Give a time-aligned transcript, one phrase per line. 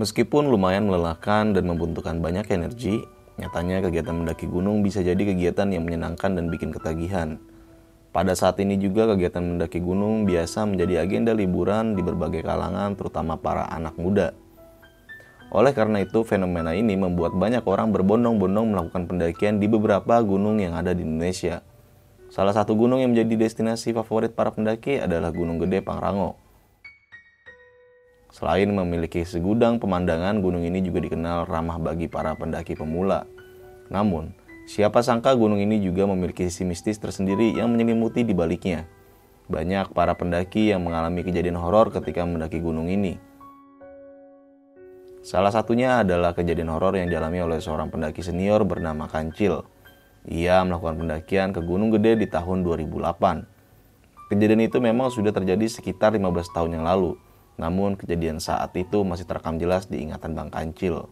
[0.00, 3.04] Meskipun lumayan melelahkan dan membutuhkan banyak energi,
[3.36, 7.36] nyatanya kegiatan mendaki gunung bisa jadi kegiatan yang menyenangkan dan bikin ketagihan.
[8.08, 13.36] Pada saat ini juga kegiatan mendaki gunung biasa menjadi agenda liburan di berbagai kalangan terutama
[13.36, 14.32] para anak muda.
[15.52, 20.80] Oleh karena itu, fenomena ini membuat banyak orang berbondong-bondong melakukan pendakian di beberapa gunung yang
[20.80, 21.60] ada di Indonesia.
[22.32, 26.40] Salah satu gunung yang menjadi destinasi favorit para pendaki adalah Gunung Gede Pangrango.
[28.30, 33.26] Selain memiliki segudang pemandangan, gunung ini juga dikenal ramah bagi para pendaki pemula.
[33.90, 34.30] Namun,
[34.70, 38.86] siapa sangka gunung ini juga memiliki sisi mistis tersendiri yang menyelimuti di baliknya.
[39.50, 43.18] Banyak para pendaki yang mengalami kejadian horor ketika mendaki gunung ini.
[45.26, 49.66] Salah satunya adalah kejadian horor yang dialami oleh seorang pendaki senior bernama Kancil.
[50.30, 54.30] Ia melakukan pendakian ke Gunung Gede di tahun 2008.
[54.30, 57.18] Kejadian itu memang sudah terjadi sekitar 15 tahun yang lalu,
[57.58, 61.08] namun kejadian saat itu masih terekam jelas di ingatan Bang Kancil.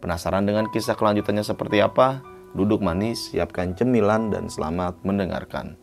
[0.00, 2.20] Penasaran dengan kisah kelanjutannya seperti apa?
[2.52, 5.80] Duduk manis, siapkan cemilan, dan selamat mendengarkan.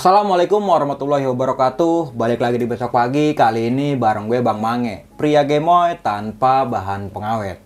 [0.00, 5.44] Assalamualaikum warahmatullahi wabarakatuh Balik lagi di besok pagi Kali ini bareng gue Bang Mange Pria
[5.44, 7.60] gemoy tanpa bahan pengawet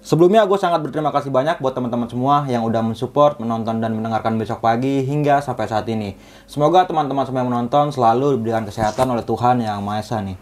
[0.00, 4.40] Sebelumnya gue sangat berterima kasih banyak buat teman-teman semua yang udah mensupport, menonton dan mendengarkan
[4.40, 6.16] besok pagi hingga sampai saat ini.
[6.48, 10.40] Semoga teman-teman semua yang menonton selalu diberikan kesehatan oleh Tuhan yang Maha Esa nih.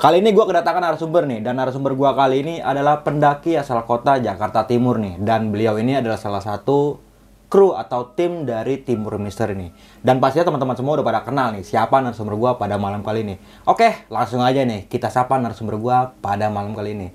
[0.00, 4.16] Kali ini gue kedatangan narasumber nih dan narasumber gue kali ini adalah pendaki asal kota
[4.16, 7.12] Jakarta Timur nih dan beliau ini adalah salah satu
[7.54, 9.70] kru atau tim dari Timur Mister ini.
[10.02, 13.38] Dan pastinya teman-teman semua udah pada kenal nih siapa narasumber gua pada malam kali ini.
[13.62, 17.08] Oke, langsung aja nih kita sapa narasumber gua pada malam kali ini.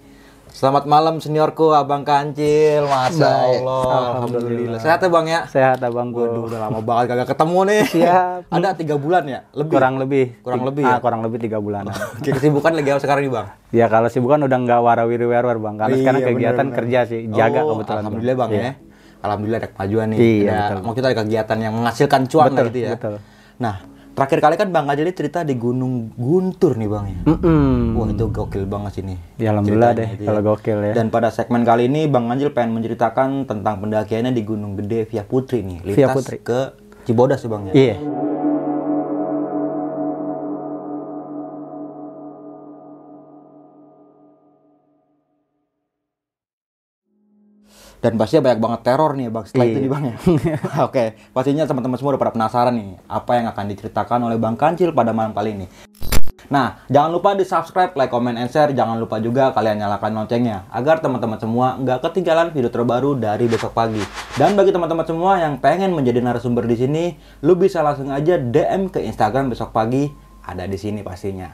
[0.49, 3.22] Selamat malam seniorku Abang Kancil, Masya.
[3.22, 3.59] Allah.
[3.59, 4.16] Alhamdulillah.
[4.16, 4.79] Alhamdulillah.
[4.79, 5.39] Sehat ya Bang ya?
[5.45, 6.25] Sehat abang gue.
[6.25, 7.83] Waduh, udah lama banget kagak ketemu nih.
[7.85, 8.41] Siap.
[8.49, 9.39] Ada tiga bulan ya?
[9.53, 9.75] Lebih?
[9.78, 10.25] Kurang lebih.
[10.41, 11.03] Kurang lebih ah, ya?
[11.05, 11.94] kurang lebih tiga bulanan.
[12.17, 13.47] Oke, kesibukan lagi apa sekarang nih Bang?
[13.69, 15.75] ya kalau sih bukan udah nggak warawiri werwer bang.
[15.78, 16.78] Karena Iya, sekarang kegiatan bener-bener.
[16.81, 17.19] kerja sih.
[17.29, 18.01] Jaga Oh, kebetulan.
[18.01, 18.61] Alhamdulillah Bang Iya.
[18.66, 18.72] ya.
[19.19, 20.18] Alhamdulillah ada kemajuan nih.
[20.18, 20.78] Iya, Ada- betul.
[20.81, 22.91] Maksudnya ada kegiatan yang menghasilkan cuan Betul, gitu ya.
[22.96, 23.16] betul.
[23.59, 23.75] Nah,
[24.09, 27.19] terakhir kali kan Bang Ngajeli cerita di Gunung Guntur nih Bang ya.
[27.25, 27.96] Mm-mm.
[27.96, 29.16] Wah itu gokil banget sini.
[29.35, 30.94] Ya, alhamdulillah deh itu kalau gokil ya.
[30.94, 35.24] Dan pada segmen kali ini Bang Anjil pengen menceritakan tentang pendakiannya di Gunung Gede via
[35.24, 35.79] Putri nih.
[35.84, 36.38] Via Lintas Putri.
[36.40, 36.59] ke
[37.03, 37.74] Cibodas ya Bang ya.
[37.74, 37.96] Iya.
[47.99, 49.71] Dan pastinya banyak banget teror nih Bang setelah Iya.
[49.75, 50.15] itu nih Bang ya.
[50.87, 51.05] Oke,
[51.35, 55.11] pastinya teman-teman semua udah pada penasaran nih apa yang akan diceritakan oleh Bang Kancil pada
[55.11, 55.67] malam kali ini.
[56.49, 58.73] Nah, jangan lupa di subscribe, like, comment, and share.
[58.73, 63.77] Jangan lupa juga kalian nyalakan loncengnya agar teman-teman semua nggak ketinggalan video terbaru dari besok
[63.77, 64.01] pagi.
[64.33, 67.03] Dan bagi teman-teman semua yang pengen menjadi narasumber di sini,
[67.45, 70.09] lu bisa langsung aja DM ke Instagram besok pagi.
[70.41, 71.53] Ada di sini pastinya.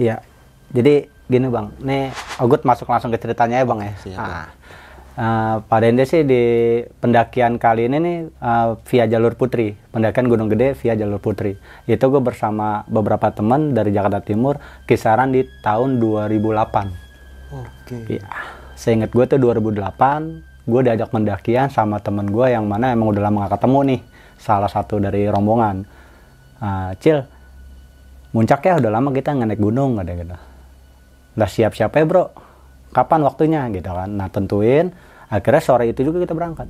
[0.00, 0.24] Iya.
[0.72, 2.08] Jadi gini bang, nih
[2.40, 3.92] Ogut masuk langsung ke ceritanya ya bang ya.
[4.00, 4.48] Siap, Ah.
[5.20, 6.42] Eh, pada intinya sih di
[7.02, 11.60] pendakian kali ini nih eh, via jalur putri, pendakian Gunung Gede via jalur putri.
[11.84, 14.56] Itu gue bersama beberapa teman dari Jakarta Timur,
[14.88, 16.88] kisaran di tahun 2008.
[17.52, 18.16] Oke.
[18.16, 18.24] Iya,
[18.78, 23.44] seingat gue tuh 2008, gue diajak pendakian sama temen gue yang mana emang udah lama
[23.50, 24.00] gak ketemu nih,
[24.38, 25.84] salah satu dari rombongan.
[26.62, 27.26] Ah, Cil,
[28.30, 30.36] muncak ya udah lama kita nggak naik gunung ada gitu.
[31.34, 32.30] Udah siap-siap ya bro,
[32.94, 34.10] kapan waktunya gitu kan.
[34.10, 34.94] Nah tentuin,
[35.30, 36.68] akhirnya sore itu juga kita berangkat.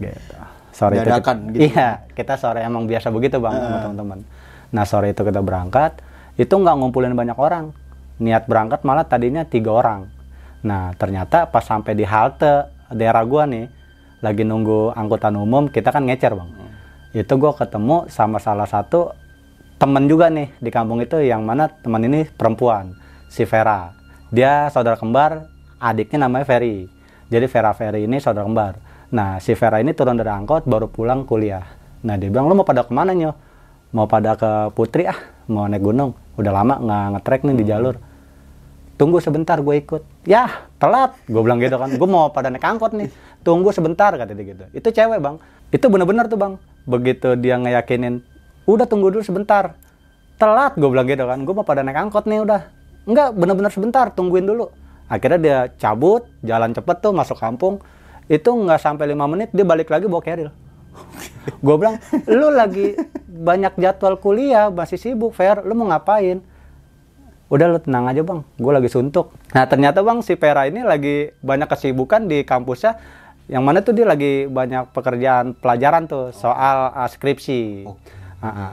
[0.00, 0.36] Gitu.
[0.72, 1.62] Sore itu Dadakan kita- gitu.
[1.72, 4.18] Iya, kita sore emang biasa begitu bang sama teman-teman.
[4.72, 6.00] Nah sore itu kita berangkat,
[6.40, 7.76] itu nggak ngumpulin banyak orang.
[8.22, 10.08] Niat berangkat malah tadinya tiga orang.
[10.64, 13.68] Nah ternyata pas sampai di halte daerah gua nih,
[14.22, 16.50] lagi nunggu angkutan umum kita kan ngecer bang
[17.12, 19.12] itu gue ketemu sama salah satu
[19.82, 22.94] temen juga nih di kampung itu yang mana teman ini perempuan
[23.26, 23.90] si Vera.
[24.30, 25.50] Dia saudara kembar
[25.82, 26.86] adiknya namanya Ferry.
[27.26, 28.78] Jadi Vera Ferry ini saudara kembar.
[29.10, 31.66] Nah si Vera ini turun dari angkot baru pulang kuliah.
[32.06, 33.34] Nah dia bilang lu mau pada ke mana nyo?
[33.90, 35.18] Mau pada ke Putri ah.
[35.50, 36.14] Mau naik gunung.
[36.38, 37.98] Udah lama nggak ngetrek nih di jalur.
[38.94, 40.30] Tunggu sebentar gue ikut.
[40.30, 41.18] Ya telat.
[41.26, 41.90] Gue bilang gitu kan.
[41.90, 43.10] Gue mau pada naik angkot nih.
[43.42, 44.62] Tunggu sebentar kata dia gitu.
[44.78, 45.42] Itu cewek bang.
[45.74, 46.54] Itu bener-bener tuh bang.
[46.86, 48.22] Begitu dia ngeyakinin
[48.66, 49.74] udah tunggu dulu sebentar.
[50.36, 51.38] Telat gue bilang gitu kan.
[51.42, 52.60] Gue mau pada naik angkot nih udah.
[53.06, 54.70] Enggak bener-bener sebentar tungguin dulu.
[55.10, 57.82] Akhirnya dia cabut jalan cepet tuh masuk kampung.
[58.30, 60.50] Itu nggak sampai lima menit dia balik lagi bawa keril
[61.64, 61.96] gue bilang
[62.28, 62.94] lu lagi
[63.26, 66.44] banyak jadwal kuliah masih sibuk fair lu mau ngapain?
[67.52, 68.40] Udah lu tenang aja bang.
[68.56, 69.28] Gue lagi suntuk.
[69.52, 72.96] Nah ternyata bang si Vera ini lagi banyak kesibukan di kampusnya.
[73.50, 77.84] Yang mana tuh dia lagi banyak pekerjaan pelajaran tuh soal uh, skripsi
[78.42, 78.72] Ah, ah.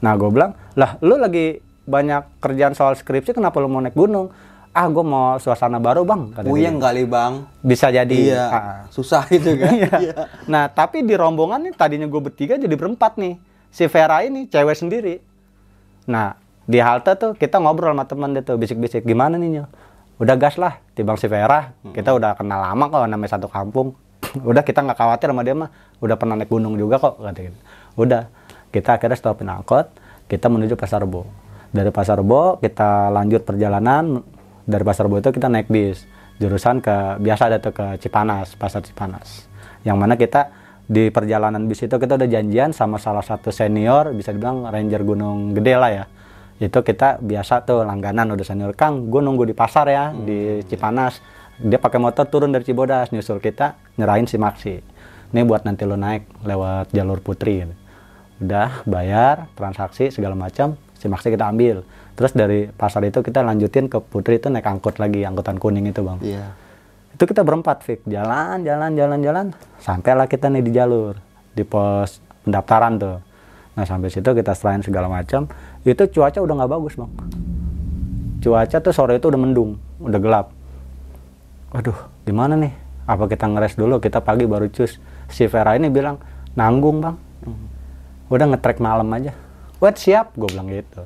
[0.00, 4.32] nah gue bilang lah lu lagi banyak kerjaan soal skripsi kenapa lu mau naik gunung
[4.70, 7.42] ah gue mau suasana baru bang Puyeng kali bang.
[7.60, 8.44] bisa jadi Iya.
[8.46, 8.78] Ah, ah.
[8.88, 9.74] Susah itu kan.
[10.06, 10.30] Iya.
[10.46, 13.34] Nah, tapi di rombongan nih tadinya gue bertiga jadi berempat nih.
[13.68, 15.18] Si Vera ini cewek sendiri.
[16.06, 19.64] Nah, di halte tuh kita ngobrol sama teman dia tuh bisik-bisik gimana nih Nyo?
[20.22, 21.74] Udah gas lah, tibang si Vera.
[21.82, 23.98] Kita udah kenal lama kok namanya satu kampung.
[24.50, 25.70] udah kita nggak khawatir sama dia mah.
[25.98, 27.58] Udah pernah naik gunung juga kok kata gitu.
[27.98, 28.30] Udah,
[28.70, 29.90] kita akhirnya stopin angkot,
[30.30, 31.26] kita menuju Pasar Rebo.
[31.70, 34.22] Dari Pasar Rebo kita lanjut perjalanan
[34.66, 36.06] dari Pasar Rebo itu kita naik bis
[36.40, 39.50] jurusan ke biasa ada tuh ke Cipanas, Pasar Cipanas.
[39.82, 40.50] Yang mana kita
[40.90, 45.54] di perjalanan bis itu kita udah janjian sama salah satu senior, bisa dibilang ranger Gunung
[45.54, 46.04] Gede lah ya.
[46.60, 51.22] Itu kita biasa tuh langganan udah senior, Kang, gue nunggu di pasar ya di Cipanas.
[51.60, 54.80] Dia pakai motor turun dari Cibodas nyusul kita nyerahin si Maxi.
[55.30, 57.62] Ini buat nanti lo naik lewat jalur Putri.
[57.62, 57.79] gitu.
[58.40, 61.84] Udah bayar transaksi segala macam, si Maxi kita ambil.
[62.16, 66.00] Terus dari pasar itu kita lanjutin ke Putri itu naik angkot lagi, angkutan kuning itu
[66.00, 66.18] bang.
[66.20, 66.46] Iya.
[67.10, 68.08] itu kita berempat Fik.
[68.08, 69.46] Jalan jalan jalan jalan.
[69.76, 71.20] Sampailah kita nih di jalur
[71.52, 73.20] di pos pendaftaran tuh.
[73.76, 75.44] Nah sampai situ kita serahin segala macam.
[75.84, 77.12] Itu cuaca udah nggak bagus bang.
[78.40, 80.46] Cuaca tuh sore itu udah mendung udah gelap.
[81.76, 82.72] Waduh gimana nih?
[83.04, 84.00] Apa kita ngeres dulu?
[84.00, 84.96] Kita pagi baru cus.
[85.28, 86.16] Si Vera ini bilang
[86.56, 87.29] nanggung bang
[88.30, 89.34] udah ngetrek malam aja.
[89.82, 90.32] Wet siap.
[90.38, 91.04] Gue bilang gitu.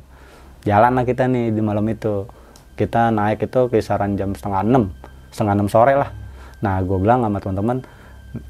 [0.68, 2.28] Jalan lah kita nih di malam itu.
[2.76, 4.92] Kita naik itu kisaran jam setengah enam.
[5.32, 6.10] Setengah enam sore lah.
[6.60, 7.78] Nah gue bilang sama teman-teman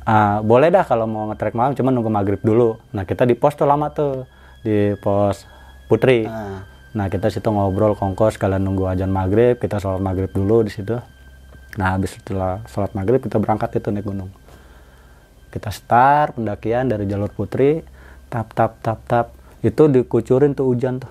[0.09, 2.81] "Ah, boleh dah kalau mau ngetrek malam cuma nunggu maghrib dulu.
[2.97, 4.27] Nah kita di pos tuh lama tuh.
[4.67, 5.47] Di pos
[5.85, 6.25] Putri.
[6.25, 6.65] Ah.
[6.95, 10.95] nah kita situ ngobrol kongkos sekalian nunggu ajan maghrib kita sholat maghrib dulu di situ.
[11.75, 14.31] Nah habis setelah sholat maghrib kita berangkat itu naik gunung.
[15.51, 17.83] Kita start pendakian dari jalur putri
[18.35, 19.27] tap tap tap tap.
[19.63, 21.11] Itu dikucurin tuh hujan tuh.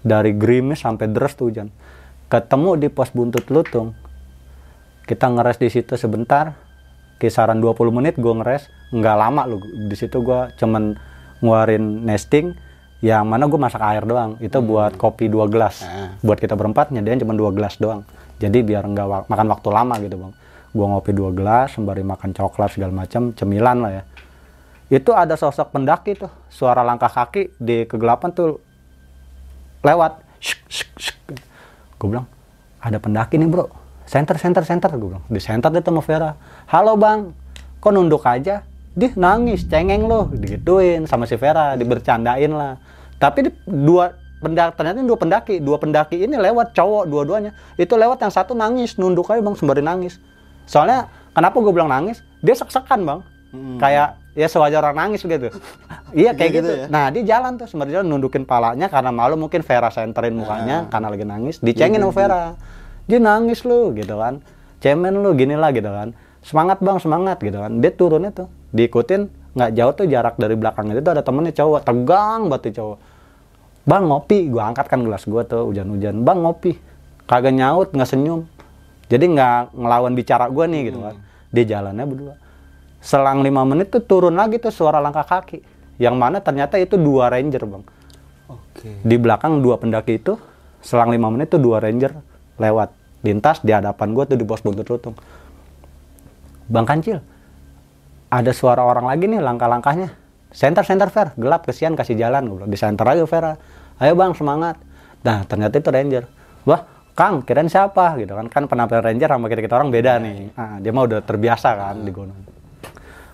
[0.00, 1.74] Dari gerimis sampai deras tuh hujan.
[2.30, 3.98] Ketemu di pos buntut lutung
[5.02, 6.54] kita ngeres di situ sebentar.
[7.18, 8.70] Kisaran 20 menit gue ngeres.
[8.94, 9.58] Nggak lama lu.
[9.90, 10.94] Di situ gue cuman
[11.42, 12.54] ngeluarin nesting.
[13.02, 14.38] Yang mana gue masak air doang.
[14.38, 15.82] Itu buat kopi dua gelas.
[15.82, 16.14] Ah.
[16.22, 18.06] buat kita berempat nyediain cuma dua gelas doang.
[18.38, 20.32] Jadi biar nggak wa- makan waktu lama gitu bang.
[20.70, 24.02] Gue ngopi dua gelas sembari makan coklat segala macam cemilan lah ya
[24.90, 28.58] itu ada sosok pendaki tuh suara langkah kaki di kegelapan tuh
[29.86, 30.18] lewat.
[31.94, 32.26] Gue bilang
[32.82, 33.70] ada pendaki nih bro.
[34.02, 36.34] Center center center gue bilang di center dia sama Vera.
[36.66, 37.30] Halo bang.
[37.78, 38.66] Kok nunduk aja?
[38.98, 40.26] Dia nangis cengeng loh.
[40.34, 42.74] Digituin sama si Vera dibercandain lah.
[43.22, 45.54] Tapi di- dua pendaki ternyata dua pendaki.
[45.62, 47.54] Dua pendaki ini lewat cowok dua-duanya.
[47.78, 50.18] Itu lewat yang satu nangis nunduk aja bang sembari nangis.
[50.66, 52.26] Soalnya kenapa gue bilang nangis?
[52.42, 53.20] Dia sek-sekan bang.
[53.78, 55.50] Kayak ya sewajar orang nangis gitu
[56.20, 56.86] iya kayak Gitu gitu, ya?
[56.86, 61.24] nah dia jalan tuh jalan nundukin palanya karena malu mungkin Vera senterin mukanya karena lagi
[61.26, 62.42] nangis dicengin sama Vera.
[63.10, 64.38] Dia nangis lu gitu kan.
[64.78, 66.14] Cemen lu gini lah gitu kan.
[66.46, 67.82] Semangat bang semangat gitu kan.
[67.82, 71.02] Dia turunnya tuh diikutin nggak jauh tuh jarak dari belakangnya.
[71.02, 72.98] Itu ada temennya cowok tegang banget tuh cowok.
[73.82, 74.46] Bang ngopi.
[74.46, 76.22] Gua angkat kan gelas gua tuh hujan-hujan.
[76.22, 76.78] Bang ngopi.
[77.26, 78.46] Kagak nyaut nggak senyum.
[79.10, 81.18] Jadi nggak ngelawan bicara gua nih gitu kan.
[81.50, 82.34] Dia jalannya berdua
[83.00, 85.64] selang lima menit tuh turun lagi tuh suara langkah kaki.
[86.00, 87.84] Yang mana ternyata itu dua ranger bang.
[88.50, 88.90] Oke.
[89.06, 90.34] di belakang dua pendaki itu
[90.82, 92.16] selang lima menit tuh dua ranger
[92.60, 92.92] lewat.
[93.20, 95.12] Lintas di hadapan gue tuh di pos buntut lutung.
[96.70, 97.20] Bang kancil
[98.30, 100.16] ada suara orang lagi nih langkah-langkahnya.
[100.50, 103.54] Center center fair gelap kesian kasih jalan gue di center aja Vera
[104.00, 104.80] ayo bang semangat.
[105.20, 106.24] Nah ternyata itu ranger.
[106.64, 106.80] Wah
[107.10, 108.16] Kang kirain siapa?
[108.16, 108.48] Gitu kan.
[108.48, 110.56] Kan penampilan ranger sama kita kita orang beda nih.
[110.56, 112.59] Ah, dia mah udah terbiasa kan di gunung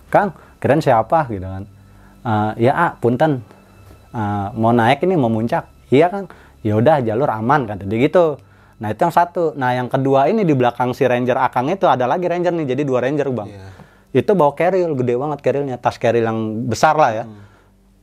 [0.07, 1.27] Kang keren siapa?
[1.27, 1.63] Gitu kan.
[2.23, 3.43] "Eh, ya ah punten.
[4.11, 5.67] Eh, mau naik ini mau muncak.
[5.87, 6.25] Iya Kang.
[6.65, 8.41] Ya udah jalur aman kata dia gitu.
[8.77, 9.53] Nah itu yang satu.
[9.55, 12.81] Nah yang kedua ini di belakang si ranger akang itu ada lagi ranger nih jadi
[12.83, 13.49] dua ranger bang.
[14.13, 17.23] Itu bawa carrier gede banget carriernya tas carrier yang besar lah ya.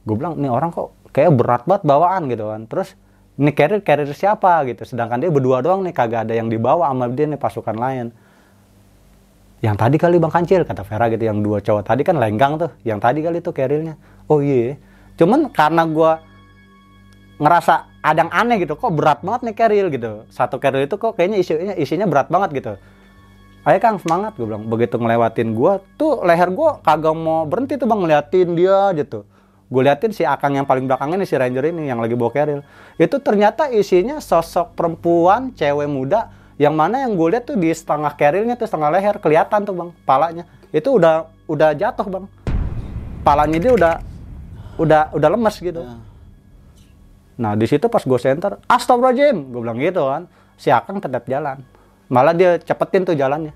[0.04, 2.66] Gue bilang nih orang kok kayak berat banget bawaan gitu kan.
[2.66, 2.94] Terus
[3.34, 4.62] ini carrier carrier siapa?
[4.66, 4.82] gitu.
[4.86, 8.06] Sedangkan dia berdua doang nih kagak ada yang dibawa sama dia nih pasukan lain
[9.64, 12.68] yang tadi kali bang kancil kata Vera gitu yang dua cowok tadi kan lenggang tuh
[12.84, 13.96] yang tadi kali tuh carriernya
[14.28, 14.76] oh iya
[15.16, 16.20] cuman karena gua
[17.38, 20.28] ngerasa ada yang aneh gitu kok berat banget nih carrier gitu.
[20.28, 22.72] Satu carrier itu kok kayaknya isinya isinya berat banget gitu.
[23.64, 24.68] Ayo kang semangat gue bilang.
[24.68, 29.24] Begitu ngelewatin gua tuh leher gua kagak mau berhenti tuh bang ngeliatin dia gitu.
[29.72, 32.60] Gue liatin si akang yang paling belakang ini si ranger ini yang lagi bawa carrier
[33.00, 36.28] itu ternyata isinya sosok perempuan cewek muda
[36.60, 39.90] yang mana yang gue lihat tuh di setengah carriernya tuh setengah leher kelihatan tuh bang
[40.06, 42.24] palanya itu udah udah jatuh bang
[43.26, 43.94] palanya dia udah
[44.78, 45.82] udah udah lemes gitu
[47.34, 50.22] Nah di situ pas gue center, astagfirullahaladzim, gue bilang gitu kan.
[50.54, 51.66] Si Akang tetap jalan.
[52.06, 53.50] Malah dia cepetin tuh jalannya.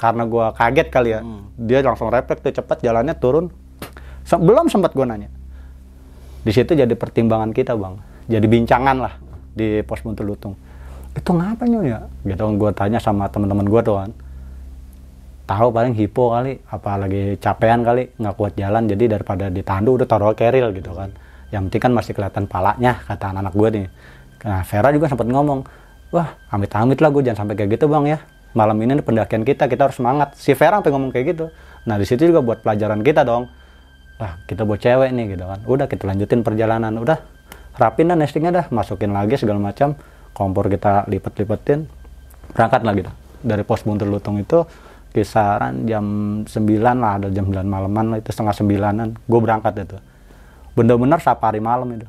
[0.00, 1.20] Karena gue kaget kali ya.
[1.60, 3.52] Dia langsung refleks tuh cepet jalannya turun.
[4.32, 5.28] Belum sempat gue nanya.
[6.40, 8.00] Di situ jadi pertimbangan kita bang.
[8.28, 9.14] Jadi bincangan lah
[9.52, 10.54] di pos Buntu Lutung.
[11.18, 12.06] Itu ngapa ya?
[12.22, 14.10] Gitu gue tanya sama teman-teman gue tuh kan.
[15.48, 18.84] Tahu paling hipo kali, apalagi capean kali, nggak kuat jalan.
[18.86, 21.10] Jadi daripada ditandu udah taruh keril gitu kan.
[21.50, 23.86] Yang penting kan masih kelihatan palanya kata anak-anak gue nih.
[24.46, 25.66] Nah Vera juga sempat ngomong
[26.14, 28.18] wah amit-amit lah gue jangan sampai kayak gitu bang ya.
[28.52, 30.36] Malam ini pendakian kita kita harus semangat.
[30.36, 31.50] Si Vera sampai ngomong kayak gitu.
[31.88, 33.48] Nah di situ juga buat pelajaran kita dong.
[34.20, 35.60] Wah kita buat cewek nih gitu kan.
[35.64, 37.18] Udah kita lanjutin perjalanan udah.
[37.80, 39.96] Rapin dan nestingnya dah masukin lagi segala macam
[40.38, 41.90] kompor kita lipet-lipetin
[42.54, 44.62] berangkat lagi dah dari pos Buntur Lutung itu
[45.10, 46.04] kisaran jam
[46.44, 49.98] 9 lah ada jam 9 malaman lah itu setengah sembilanan gue berangkat itu.
[50.76, 52.06] Bener-bener safari malam itu.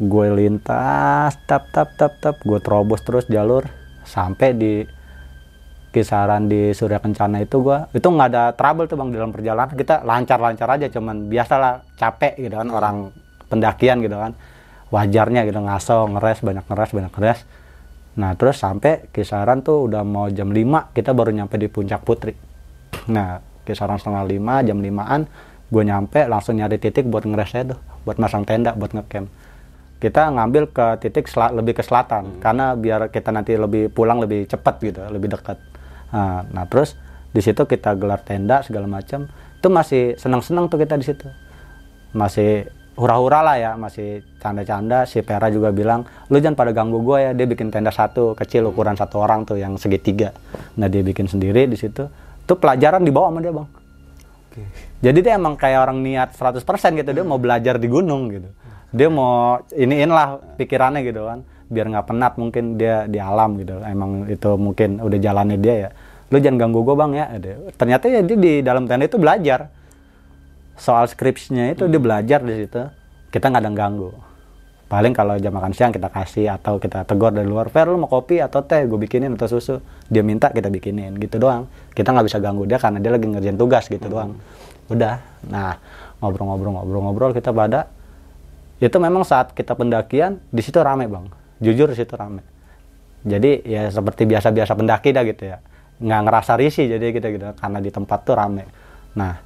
[0.00, 3.66] Gue lintas tap tap tap tap gue terobos terus jalur
[4.06, 4.72] sampai di
[5.94, 9.74] kisaran di Surya Kencana itu gue itu nggak ada trouble tuh bang dalam perjalanan.
[9.74, 12.96] Kita lancar-lancar aja cuman biasalah capek gitu kan orang
[13.50, 14.32] pendakian gitu kan
[14.94, 17.40] wajarnya gitu ngaso ngeres banyak ngeres banyak ngeres.
[18.14, 22.38] Nah terus sampai kisaran tuh udah mau jam 5 kita baru nyampe di puncak Putri.
[23.10, 25.26] Nah kisaran setengah lima jam limaan
[25.72, 29.26] gue nyampe langsung nyari titik buat ngeresnya tuh buat masang tenda buat ngecamp.
[29.98, 34.78] Kita ngambil ke titik lebih ke selatan karena biar kita nanti lebih pulang lebih cepat
[34.78, 35.58] gitu lebih dekat.
[36.14, 36.94] Nah, nah, terus
[37.34, 39.26] di situ kita gelar tenda segala macam
[39.58, 41.26] itu masih senang-senang tuh kita di situ.
[42.14, 45.06] Masih hura-hura lah ya masih canda-canda.
[45.06, 48.70] Si Pera juga bilang lu jangan pada ganggu gue ya dia bikin tenda satu kecil
[48.70, 50.34] ukuran satu orang tuh yang segitiga.
[50.78, 52.06] Nah dia bikin sendiri di situ.
[52.44, 53.68] Itu pelajaran dibawa sama dia bang.
[55.02, 56.62] Jadi dia emang kayak orang niat 100%
[56.94, 58.48] gitu dia mau belajar di gunung gitu.
[58.94, 63.82] Dia mau iniin lah pikirannya gitu kan biar nggak penat mungkin dia di alam gitu.
[63.82, 65.90] Emang itu mungkin udah jalannya dia ya.
[66.30, 67.26] Lu jangan ganggu gue bang ya.
[67.74, 69.66] Ternyata ya dia di dalam tenda itu belajar
[70.78, 72.82] soal skripsinya itu dia belajar di situ.
[73.30, 74.10] Kita nggak ada yang ganggu.
[74.84, 78.06] Paling kalau jam makan siang kita kasih atau kita tegur dari luar Fer lu mau
[78.06, 78.84] kopi atau teh?
[78.86, 79.82] Gue bikinin atau susu.
[80.06, 81.66] Dia minta kita bikinin gitu doang.
[81.96, 84.38] Kita nggak bisa ganggu dia karena dia lagi ngerjain tugas gitu doang.
[84.92, 85.18] Udah.
[85.50, 85.80] Nah
[86.22, 87.90] ngobrol-ngobrol-ngobrol-ngobrol kita pada
[88.78, 91.26] itu memang saat kita pendakian di situ rame bang.
[91.58, 92.44] Jujur di situ rame.
[93.24, 95.58] Jadi ya seperti biasa-biasa pendaki dah gitu ya.
[95.98, 97.46] Nggak ngerasa risih jadi kita gitu.
[97.56, 98.68] Karena di tempat tuh rame.
[99.16, 99.40] Nah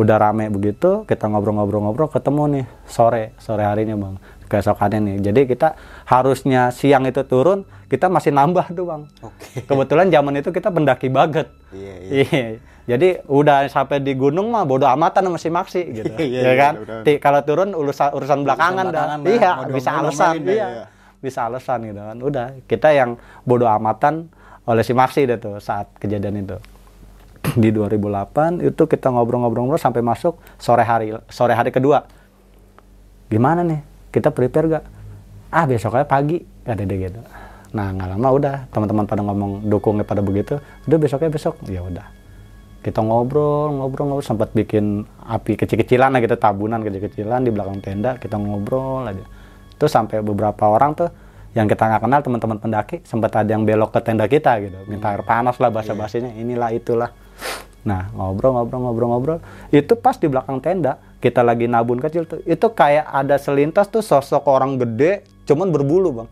[0.00, 4.14] udah rame begitu kita ngobrol-ngobrol-ngobrol ketemu nih sore sore harinya bang
[4.48, 5.68] keesokannya nih jadi kita
[6.08, 9.68] harusnya siang itu turun kita masih nambah tuh bang Oke.
[9.68, 12.44] kebetulan zaman itu kita pendaki banget Iya, Iya.
[12.90, 16.10] Jadi udah sampai di gunung mah bodo amatan sama si Maksi gitu.
[16.18, 16.74] Iya, ya iya, kan?
[16.74, 17.04] udah, udah.
[17.06, 19.30] Ti- kalau turun urusan urusan belakangan, belakangan dah.
[19.30, 20.66] Iya, bisa alasan iya.
[20.66, 20.84] iya.
[21.22, 22.16] Bisa alasan gitu kan.
[22.18, 23.14] Udah, kita yang
[23.46, 24.26] bodo amatan
[24.66, 26.58] oleh si Maksi deh tuh saat kejadian itu.
[27.42, 32.06] Di 2008 itu kita ngobrol-ngobrol-ngobrol sampai masuk sore hari sore hari kedua.
[33.30, 33.80] Gimana nih?
[34.10, 34.84] Kita prepare gak?
[35.50, 37.20] Ah besoknya pagi kata dia gitu.
[37.74, 40.62] Nah nggak lama udah teman-teman pada ngomong dukungnya pada begitu.
[40.86, 42.20] Udah besoknya besok ya udah
[42.80, 48.16] kita ngobrol ngobrol ngobrol sempat bikin api kecil-kecilan lah gitu tabunan kecil-kecilan di belakang tenda
[48.16, 49.24] kita ngobrol aja
[49.76, 51.12] terus sampai beberapa orang tuh
[51.52, 55.12] yang kita nggak kenal teman-teman pendaki sempat ada yang belok ke tenda kita gitu minta
[55.12, 57.12] air panas lah bahasa basinya inilah itulah
[57.80, 59.38] nah ngobrol ngobrol ngobrol ngobrol.
[59.72, 64.04] Itu pas di belakang tenda kita lagi nabun kecil tuh itu kayak ada selintas tuh
[64.04, 66.28] sosok orang gede cuman berbulu bang.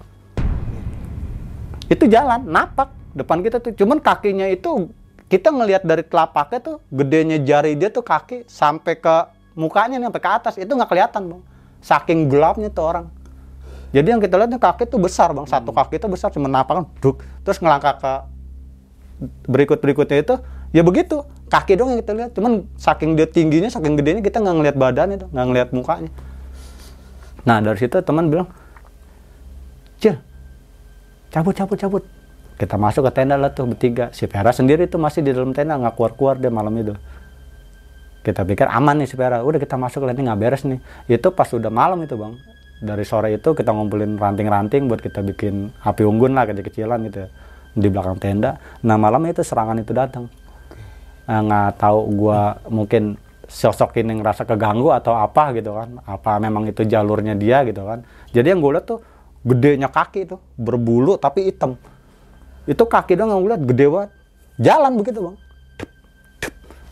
[1.89, 3.73] Itu jalan napak depan kita tuh.
[3.73, 4.93] Cuman kakinya itu
[5.29, 9.17] kita ngelihat dari telapaknya tuh gedenya jari dia tuh kaki sampai ke
[9.57, 10.55] mukanya nih sampai ke atas.
[10.61, 11.43] Itu nggak kelihatan bang.
[11.81, 13.07] Saking gelapnya tuh orang.
[13.89, 15.49] Jadi yang kita lihat nih kaki tuh besar bang.
[15.49, 17.25] Satu kaki itu besar cuma napak kan duk.
[17.45, 18.13] Terus ngelangkah ke
[19.49, 20.35] berikut berikutnya itu
[20.73, 21.25] ya begitu.
[21.49, 22.31] Kaki dong yang kita lihat.
[22.37, 26.13] Cuman saking dia tingginya saking gedenya kita nggak ngelihat badannya nggak ngelihat mukanya.
[27.49, 28.49] Nah dari situ teman bilang
[29.97, 30.21] cil
[31.33, 32.05] cabut cabut cabut.
[32.59, 34.13] Kita masuk ke tenda lah tuh bertiga.
[34.13, 36.93] Si Vera sendiri tuh masih di dalam tenda nggak keluar keluar dia malam itu.
[38.21, 39.41] Kita pikir aman nih si Vera.
[39.41, 40.83] Udah kita masuk lah nggak beres nih.
[41.09, 42.37] Itu pas udah malam itu bang.
[42.79, 47.29] Dari sore itu kita ngumpulin ranting-ranting buat kita bikin api unggun lah kecil-kecilan gitu ya,
[47.75, 48.55] di belakang tenda.
[48.87, 50.31] Nah malam itu serangan itu datang
[51.29, 55.99] nggak tahu gua mungkin sosok ini ngerasa keganggu atau apa gitu kan.
[56.05, 58.05] Apa memang itu jalurnya dia gitu kan.
[58.31, 59.01] Jadi yang gue lihat tuh
[59.43, 61.81] gedenya kaki tuh berbulu tapi hitam.
[62.69, 64.11] Itu kaki dong yang gue lihat gede banget.
[64.61, 65.37] Jalan begitu bang.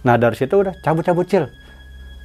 [0.08, 1.44] Nah dari situ udah cabut-cabut cil.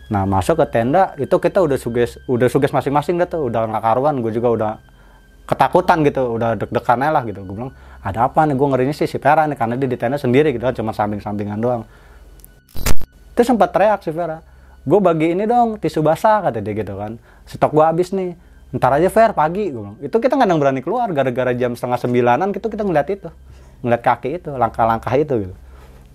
[0.08, 3.84] Nah masuk ke tenda itu kita udah suges udah suges masing-masing dah tuh udah nggak
[3.84, 4.72] karuan gue juga udah
[5.44, 6.40] ketakutan gitu.
[6.40, 7.44] Udah deg-degan lah gitu.
[7.44, 8.56] Gue bilang ada apa nih?
[8.56, 9.60] Gue ngerinya sih si Vera nih.
[9.60, 11.84] Karena dia di tenda sendiri gitu kan cuma samping-sampingan doang
[13.42, 14.46] terus sempat teriak si Vera
[14.82, 17.22] gue bagi ini dong tisu basah kata dia gitu kan.
[17.46, 18.34] Stok gue habis nih
[18.74, 19.98] ntar aja Fer pagi gue bilang.
[20.02, 23.30] Itu kita nggak berani keluar gara-gara jam setengah sembilanan gitu kita ngeliat itu
[23.82, 25.56] ngeliat kaki itu langkah-langkah itu gitu.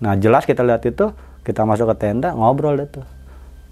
[0.03, 1.11] Nah jelas kita lihat itu
[1.43, 3.03] kita masuk ke tenda ngobrol tuh.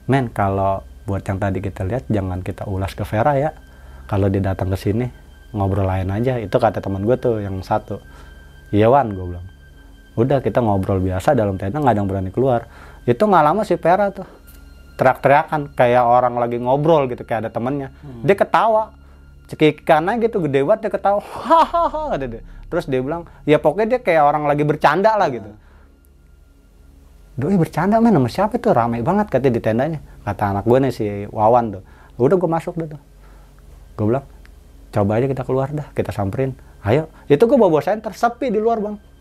[0.08, 3.52] Men kalau buat yang tadi kita lihat jangan kita ulas ke Vera ya.
[4.08, 5.12] Kalau dia datang ke sini
[5.52, 6.40] ngobrol lain aja.
[6.40, 8.00] Itu kata teman gue tuh yang satu.
[8.72, 9.48] Iya wan gue bilang.
[10.16, 12.64] Udah kita ngobrol biasa dalam tenda nggak ada yang berani keluar
[13.06, 14.26] itu nggak lama si Vera tuh
[14.98, 17.94] teriak-teriakan kayak orang lagi ngobrol gitu kayak ada temennya.
[18.26, 18.96] Dia ketawa
[19.46, 21.22] cekikannya gitu gede banget dia ketawa.
[21.22, 22.41] Hahaha dia.
[22.65, 25.52] Terus dia bilang ya pokoknya dia kayak orang lagi bercanda lah gitu.
[27.36, 30.00] Doi bercanda men sama siapa tuh ramai banget katanya di tendanya.
[30.26, 31.84] Kata anak gue nih si Wawan tuh.
[32.18, 33.02] Udah gue masuk deh tuh.
[34.00, 34.26] Gue bilang
[34.89, 36.56] coba aja kita keluar dah kita samperin.
[36.82, 37.12] Ayo.
[37.30, 39.14] Itu gue bawa bawa senter sepi di luar bang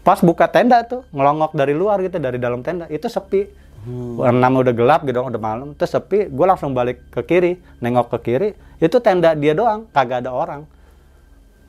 [0.00, 2.88] pas buka tenda tuh ngelongok dari luar gitu dari dalam tenda.
[2.88, 3.68] Itu sepi.
[3.80, 4.20] Hmm.
[4.20, 5.72] udah gelap gitu udah malam.
[5.72, 7.52] Terus sepi gue langsung balik ke kiri.
[7.80, 8.48] Nengok ke kiri
[8.80, 9.88] itu tenda dia doang.
[9.92, 10.68] Kagak ada orang.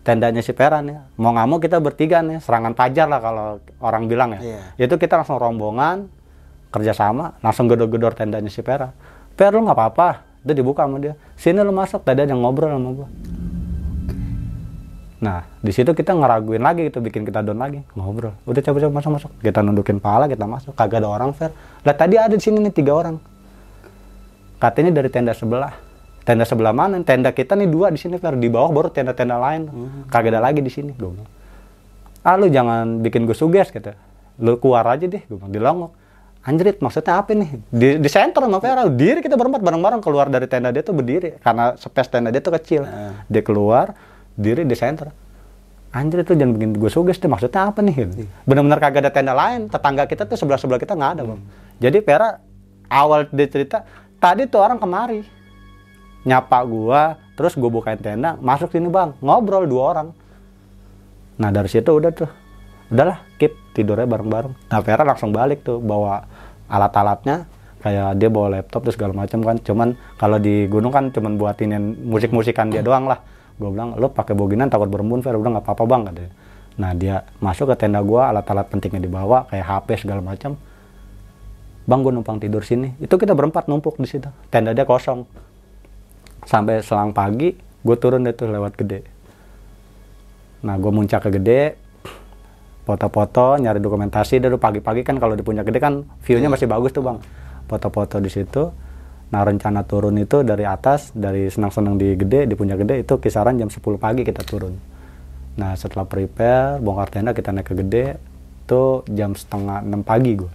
[0.02, 1.00] Tendanya si Peran ya.
[1.16, 3.48] Mau nggak mau kita bertiga nih serangan pajar lah kalau
[3.80, 4.42] orang bilang ya.
[4.42, 4.90] Iya.
[4.90, 6.10] itu kita langsung rombongan
[6.72, 8.96] kerjasama langsung gedor-gedor tendanya si Pera
[9.36, 10.10] Per lu nggak apa-apa.
[10.42, 11.14] Itu dibuka sama dia.
[11.38, 12.02] Sini lu masuk.
[12.02, 13.08] Tadi ada yang ngobrol sama gua
[15.22, 18.34] nah di situ kita ngeraguin lagi gitu bikin kita down lagi ngobrol.
[18.50, 20.74] Udah coba-coba masuk masuk kita nundukin pala kita masuk.
[20.74, 21.54] Kagak ada orang Fer.
[21.86, 23.22] Lah tadi ada di sini nih tiga orang.
[24.58, 25.78] Katanya dari tenda sebelah.
[26.26, 26.98] Tenda sebelah mana?
[27.06, 28.34] Tenda kita nih dua di sini Fer.
[28.34, 29.70] Di bawah baru tenda-tenda lain.
[30.10, 30.90] Kagak ada lagi di sini.
[30.98, 31.30] Gue bilang
[32.22, 33.94] ah lu jangan bikin gue suges gitu.
[34.42, 35.92] Lu keluar aja deh gue bilang dilongok.
[36.42, 37.50] Anjrit maksudnya apa nih?
[37.70, 41.38] Di, di center sama Vera diri kita berempat bareng-bareng keluar dari tenda dia tuh berdiri.
[41.38, 42.90] Karena space tenda dia tuh kecil.
[43.30, 43.94] Dia keluar
[44.36, 45.12] diri di center.
[45.92, 48.24] Anjir itu jangan bikin gue suges deh maksudnya apa nih gitu.
[48.48, 51.42] benar-benar kagak ada tenda lain tetangga kita tuh sebelah sebelah kita nggak ada bang.
[51.84, 52.40] Jadi Vera
[52.88, 53.84] awal dia cerita
[54.16, 55.28] tadi tuh orang kemari.
[56.24, 59.20] Nyapa gua terus gue bukain tenda masuk sini bang.
[59.20, 60.08] Ngobrol dua orang.
[61.36, 62.32] Nah dari situ udah tuh.
[62.88, 64.72] Udahlah keep tidurnya bareng-bareng.
[64.72, 66.24] Nah Vera langsung balik tuh bawa
[66.72, 67.52] alat-alatnya.
[67.84, 69.60] Kayak dia bawa laptop terus segala macam kan.
[69.60, 73.20] Cuman kalau di gunung kan cuman buatinin musik-musikan dia doang lah
[73.62, 76.32] gue bilang lo pakai boginan takut berembun Vera udah nggak apa-apa bang katanya.
[76.82, 80.58] Nah dia masuk ke tenda gua alat-alat pentingnya dibawa kayak HP segala macam.
[81.86, 82.98] Bang gue numpang tidur sini.
[82.98, 84.30] Itu kita berempat numpuk di situ.
[84.50, 85.30] Tenda dia kosong.
[86.48, 89.06] Sampai selang pagi gue turun deh tuh lewat gede.
[90.66, 91.62] Nah gue muncak ke gede
[92.86, 94.42] foto-foto nyari dokumentasi.
[94.42, 97.22] Dari pagi-pagi kan kalau di puncak gede kan view-nya masih bagus tuh bang.
[97.70, 98.74] Foto-foto di situ
[99.32, 103.56] nah rencana turun itu dari atas dari senang-senang di gede di puncak gede itu kisaran
[103.56, 104.76] jam 10 pagi kita turun.
[105.56, 108.06] Nah setelah prepare bongkar tenda kita naik ke gede
[108.68, 110.52] itu jam setengah 6 pagi gue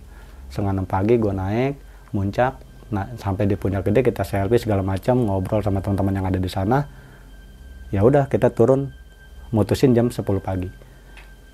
[0.52, 1.72] setengah 6 pagi gue naik
[2.16, 2.52] muncak
[2.86, 6.50] nah sampai di puncak gede kita selfie segala macam ngobrol sama teman-teman yang ada di
[6.52, 6.84] sana.
[7.90, 8.92] Ya udah kita turun
[9.50, 10.85] mutusin jam 10 pagi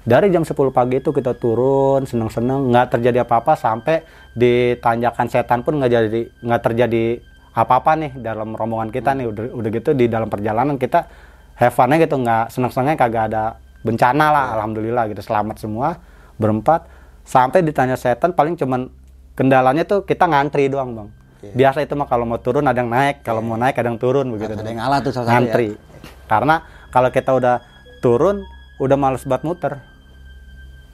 [0.02, 4.02] dari jam 10 pagi itu kita turun seneng-seneng nggak terjadi apa-apa sampai
[4.34, 7.22] di tanjakan setan pun nggak jadi nggak terjadi
[7.54, 9.30] apa-apa nih dalam rombongan kita nih.
[9.30, 11.06] Udah, udah gitu di dalam perjalanan kita
[11.54, 16.02] have fun-nya gitu nggak seneng-senengnya kagak ada bencana lah alhamdulillah gitu selamat semua
[16.34, 16.90] berempat.
[17.22, 18.90] Sampai ditanya setan paling cuman
[19.38, 21.08] kendalanya tuh kita ngantri doang bang.
[21.42, 24.34] Biasa itu mah kalau mau turun ada yang naik kalau mau naik ada yang turun
[24.34, 24.58] begitu.
[24.58, 25.38] Ada yang ngalah tuh satu ya.
[25.38, 25.78] ngantri.
[26.26, 27.62] Karena kalau kita udah
[28.02, 28.42] turun
[28.82, 29.91] udah males banget muter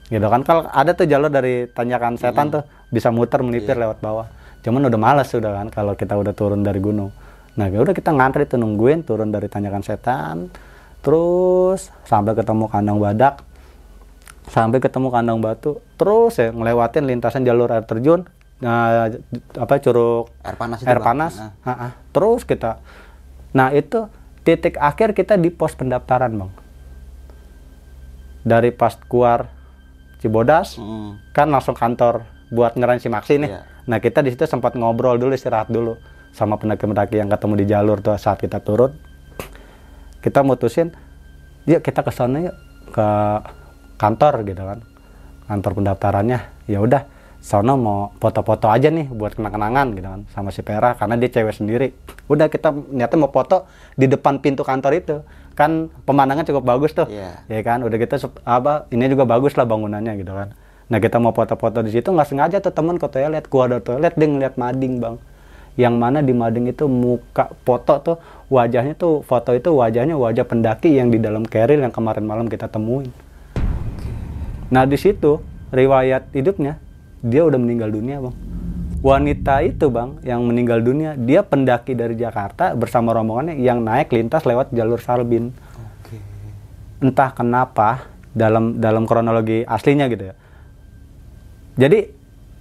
[0.09, 4.27] gitu kan kalau ada tuh jalur dari tanjakan setan tuh bisa muter melipir lewat bawah.
[4.65, 7.13] Cuman udah males udah kan kalau kita udah turun dari gunung.
[7.55, 10.49] Nah ya udah kita ngantri tuh nungguin turun dari tanjakan setan.
[10.99, 13.45] Terus sampai ketemu kandang badak.
[14.49, 15.79] Sampai ketemu kandang batu.
[15.95, 18.25] Terus ya ngelewatin lintasan jalur air terjun.
[18.59, 19.07] Nah,
[19.55, 21.33] apa curug Air panas air panas.
[21.39, 21.51] Nah.
[21.63, 21.91] Ah, ah.
[22.11, 22.83] terus kita
[23.49, 24.05] nah itu
[24.43, 26.51] titik akhir kita di pos pendaftaran bang.
[28.43, 29.58] Dari pas keluar
[30.19, 31.17] Cibodas Hmm.
[31.31, 33.49] kan langsung kantor buat ngerain si Maksi nih.
[33.49, 33.61] Iya.
[33.89, 35.97] nah kita di situ sempat ngobrol dulu istirahat dulu
[36.29, 38.93] sama pendaki-pendaki yang ketemu di jalur tuh saat kita turun.
[40.19, 40.91] Kita mutusin
[41.65, 42.55] yuk kita ke sana yuk
[42.91, 43.07] ke
[43.97, 44.79] kantor gitu kan.
[45.49, 47.01] Kantor pendaftarannya ya udah
[47.39, 51.55] sono mau foto-foto aja nih buat kenang-kenangan gitu kan sama si Pera karena dia cewek
[51.55, 51.87] sendiri.
[52.27, 55.15] Udah kita niatnya mau foto di depan pintu kantor itu
[55.59, 57.11] kan pemandangan cukup bagus tuh.
[57.11, 57.43] Iya.
[57.51, 57.83] ya kan?
[57.83, 60.55] Udah kita sep- apa ini juga bagus lah bangunannya gitu kan.
[60.87, 64.15] Nah kita mau foto-foto di situ nggak sengaja tuh temen ke toilet gua ada toilet
[64.15, 65.15] dia ngeliat mading bang.
[65.75, 68.17] Yang mana di mading itu muka foto tuh
[68.47, 72.71] wajahnya tuh foto itu wajahnya wajah pendaki yang di dalam keril yang kemarin malam kita
[72.71, 73.11] temuin.
[74.71, 75.43] Nah di situ
[75.75, 76.79] riwayat hidupnya
[77.19, 78.48] dia udah meninggal dunia bang
[78.99, 84.43] wanita itu bang yang meninggal dunia dia pendaki dari Jakarta bersama rombongannya yang naik lintas
[84.43, 86.19] lewat jalur Salbin Oke.
[86.99, 90.35] entah kenapa dalam dalam kronologi aslinya gitu ya.
[91.79, 92.11] Jadi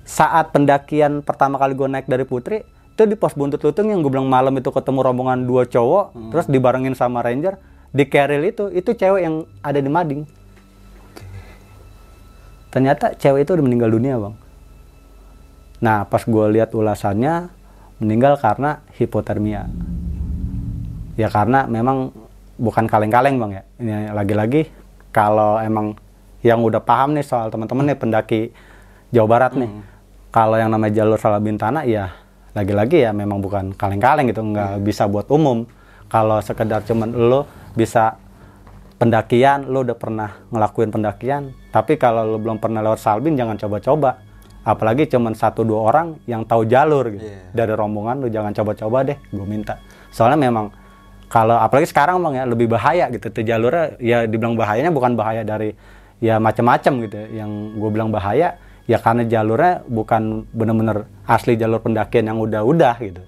[0.07, 4.11] saat pendakian pertama kali gue naik dari Putri itu di pos buntut lutung yang gue
[4.11, 7.55] bilang malam itu ketemu rombongan dua cowok terus dibarengin sama ranger
[7.95, 10.23] di Keril itu itu cewek yang ada di Mading.
[12.69, 14.35] Ternyata cewek itu udah meninggal dunia bang.
[15.79, 17.51] Nah pas gue lihat ulasannya
[18.03, 19.67] meninggal karena hipotermia.
[21.19, 22.15] Ya karena memang
[22.59, 23.63] bukan kaleng-kaleng bang ya.
[23.79, 24.71] Ini lagi-lagi
[25.15, 25.95] kalau emang
[26.43, 28.41] yang udah paham nih soal teman-teman nih pendaki
[29.11, 29.71] Jawa Barat nih
[30.31, 32.15] kalau yang namanya jalur Salabintana ya
[32.55, 35.67] lagi-lagi ya memang bukan kaleng-kaleng gitu nggak bisa buat umum.
[36.09, 37.45] Kalau sekedar cuman lo
[37.77, 38.17] bisa
[38.99, 44.19] pendakian lo udah pernah ngelakuin pendakian tapi kalau lo belum pernah lewat Salbin jangan coba-coba
[44.69, 47.57] apalagi cuman satu dua orang yang tahu jalur gitu Iya.
[47.57, 50.69] dari rombongan lo jangan coba-coba deh gue minta soalnya memang
[51.27, 55.41] kalau apalagi sekarang bang ya lebih bahaya gitu tuh jalurnya ya dibilang bahayanya bukan bahaya
[55.43, 55.73] dari
[56.19, 57.27] ya macam-macam gitu ya.
[57.39, 63.21] yang gue bilang bahaya ya karena jalurnya bukan bener-bener asli jalur pendakian yang udah-udah gitu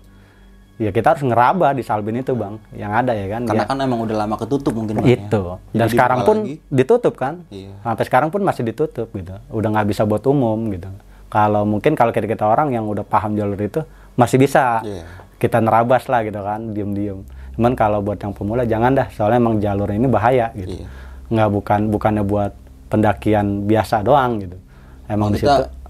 [0.77, 3.69] ya kita harus ngeraba di Salbin itu bang yang ada ya kan Karena Ya.
[3.69, 5.17] kan emang udah lama ketutup mungkin Bang, ya.
[5.19, 6.55] itu dan Jadi sekarang pun lagi.
[6.69, 7.73] ditutup kan Iya.
[7.79, 10.89] sampai sekarang pun masih ditutup gitu udah nggak bisa buat umum gitu
[11.31, 13.81] kalau mungkin kalau kita kita orang yang udah paham jalur itu
[14.19, 15.07] masih bisa Iya.
[15.39, 17.23] kita nerabas lah gitu kan diem-diem
[17.57, 20.87] cuman kalau buat yang pemula jangan dah soalnya emang jalur ini bahaya gitu Iya.
[21.31, 22.53] nggak bukan bukannya buat
[22.91, 24.59] pendakian biasa doang gitu
[25.07, 25.81] emang di situ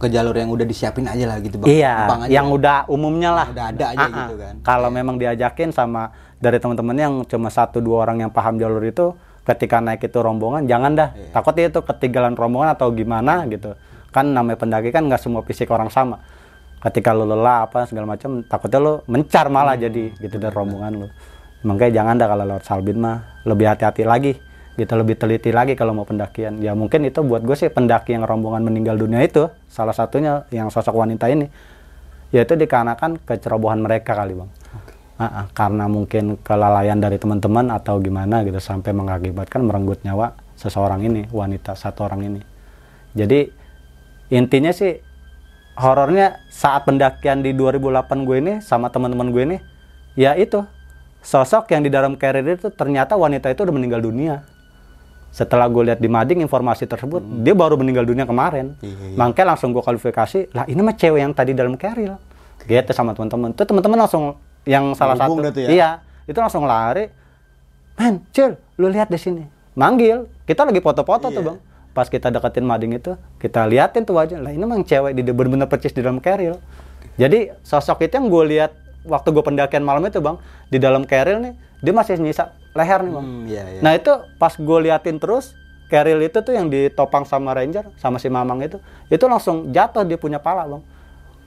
[0.00, 1.68] ke jalur yang udah disiapin aja lah gitu bang.
[1.68, 2.24] Iya, aja.
[2.32, 3.46] yang udah umumnya lah.
[3.52, 4.54] Udah ada aja gitu kan.
[4.64, 6.08] Kalau memang diajakin sama
[6.40, 9.12] dari teman-teman yang cuma satu dua orang yang paham jalur itu,
[9.44, 11.08] ketika naik itu rombongan, jangan dah.
[11.12, 11.36] Iya.
[11.36, 13.76] Takutnya itu ketinggalan rombongan atau gimana gitu.
[14.12, 16.20] Kan namanya pendaki kan nggak semua fisik orang sama.
[16.82, 19.86] Ketika lu lelah apa segala macam, takutnya lu mencar malah Hmm.
[19.88, 21.08] jadi gitu dari rombongan lu.
[21.62, 23.18] Makanya jangan dah kalau lewat Salbin mah.
[23.46, 24.32] Lebih hati-hati lagi
[24.74, 24.92] gitu.
[24.98, 26.58] Lebih teliti lagi kalau mau pendakian.
[26.58, 30.74] Ya mungkin itu buat gue sih pendaki yang rombongan meninggal dunia itu salah satunya yang
[30.74, 31.46] sosok wanita ini.
[32.34, 34.50] Yaitu dikarenakan kecerobohan mereka kali bang.
[35.22, 40.98] Ah, ah, karena mungkin kelalaian dari teman-teman atau gimana gitu sampai mengakibatkan merenggut nyawa seseorang
[41.06, 42.40] ini wanita satu orang ini.
[43.14, 43.61] Jadi
[44.32, 44.96] intinya sih
[45.76, 49.56] horornya saat pendakian di 2008 gue ini sama teman-teman gue ini
[50.16, 50.64] ya itu
[51.20, 54.40] sosok yang di dalam carrier itu ternyata wanita itu udah meninggal dunia.
[55.32, 58.76] Setelah gue lihat di mading informasi tersebut dia baru meninggal dunia kemarin.
[58.80, 58.84] Hmm.
[58.84, 59.16] Iya, iya.
[59.20, 62.16] makanya langsung gue kualifikasi lah ini mah cewek yang tadi dalam carrier
[62.64, 63.52] gitu sama teman-teman.
[63.52, 65.68] Tuh teman-teman langsung yang salah Ngehubung satu tuh ya?
[65.68, 65.90] iya
[66.24, 67.12] itu langsung lari.
[68.00, 69.44] Men cil lu lihat di sini.
[69.76, 70.24] Manggil.
[70.48, 71.48] Kita lagi foto-foto tuh Iya.
[71.52, 71.58] bang
[71.92, 74.40] pas kita deketin mading itu kita liatin tuh wajah.
[74.40, 76.56] Lah ini emang cewek di bener-bener percis di dalam carrier
[77.20, 78.72] jadi sosok itu yang gue lihat
[79.04, 80.36] waktu gue pendakian malam itu bang
[80.72, 83.26] di dalam carrier nih dia masih nyisa leher nih bang.
[83.26, 83.80] Hmm, iya, iya.
[83.84, 85.52] Nah itu pas gue liatin terus
[85.92, 88.80] Keril itu tuh yang ditopang sama Ranger sama si Mamang itu
[89.12, 90.82] itu langsung jatuh dia punya pala bang.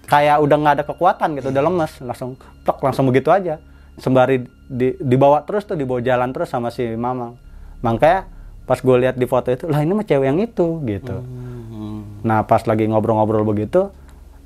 [0.06, 3.58] Kayak udah nggak ada kekuatan gitu udah lemes langsung tok langsung begitu aja.
[3.98, 7.42] Sembari di, dibawa terus tuh dibawa jalan terus sama si Mamang.
[7.82, 8.30] Makanya
[8.66, 11.16] pas gue lihat di foto itu lah ini mah cewek yang itu gitu.
[11.22, 13.90] Hmm, nah pas lagi ngobrol-ngobrol begitu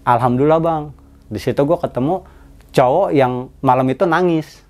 [0.03, 0.83] alhamdulillah bang.
[1.29, 2.25] Di situ gue ketemu
[2.75, 4.65] cowok yang malam itu nangis.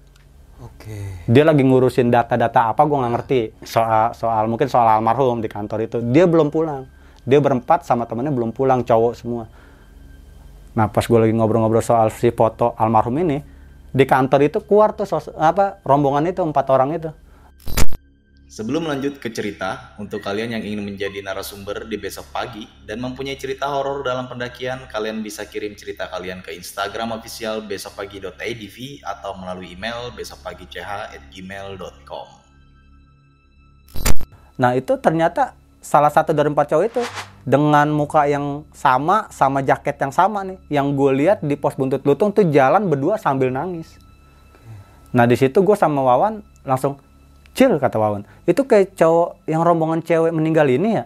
[0.59, 1.23] Oke.
[1.23, 3.41] dia lagi ngurusin data-data apa gue nggak ngerti.
[3.63, 5.97] Soal soal mungkin soal almarhum di kantor itu.
[6.03, 6.83] Dia belum pulang.
[7.23, 9.47] Dia berempat sama temennya belum pulang cowok semua.
[10.75, 13.39] Nah pas gue lagi ngobrol-ngobrol soal si foto almarhum ini
[13.89, 17.09] di kantor itu keluar tuh sos- apa rombongan itu empat orang itu
[18.49, 23.38] Sebelum lanjut ke cerita, untuk kalian yang ingin menjadi narasumber di besok pagi dan mempunyai
[23.38, 29.77] cerita horor dalam pendakian, kalian bisa kirim cerita kalian ke Instagram official besokpagi.idv atau melalui
[29.77, 32.27] email besokpagi.ch@gmail.com.
[34.57, 37.05] Nah itu ternyata salah satu dari empat cowok itu
[37.45, 40.57] dengan muka yang sama, sama jaket yang sama nih.
[40.73, 43.93] Yang gue lihat di pos buntut lutung tuh jalan berdua sambil nangis.
[45.13, 46.97] Nah di situ gue sama Wawan langsung
[47.53, 48.23] chill kata Wawan.
[48.45, 51.05] Itu kayak cowok yang rombongan cewek meninggal ini ya.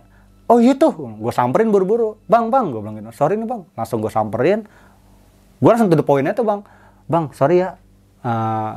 [0.51, 2.19] Oh itu, gue samperin buru-buru.
[2.27, 3.09] Bang, bang, gue bilang gitu.
[3.15, 3.63] Sorry nih bang.
[3.73, 4.67] Langsung gue samperin.
[5.63, 6.61] Gue langsung to the point tuh bang.
[7.07, 7.79] Bang, sorry ya.
[8.23, 8.73] Eh,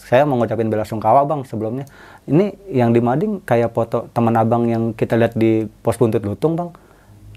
[0.00, 1.84] saya mau ngucapin bela sungkawa bang sebelumnya.
[2.24, 6.56] Ini yang di Mading kayak foto teman abang yang kita lihat di pos buntut lutung
[6.56, 6.72] bang.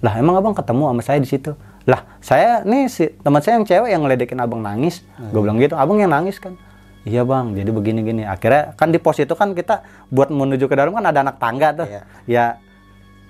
[0.01, 1.51] Lah emang abang ketemu sama saya di situ.
[1.83, 5.03] Lah saya nih si teman saya yang cewek yang ngeledekin abang nangis.
[5.29, 6.55] Gue bilang gitu, abang yang nangis kan.
[7.03, 8.23] Iya bang, jadi begini-gini.
[8.23, 11.75] Akhirnya kan di pos itu kan kita buat menuju ke dalam kan ada anak tangga
[11.75, 11.87] tuh.
[11.87, 12.01] Iya.
[12.27, 12.45] Ya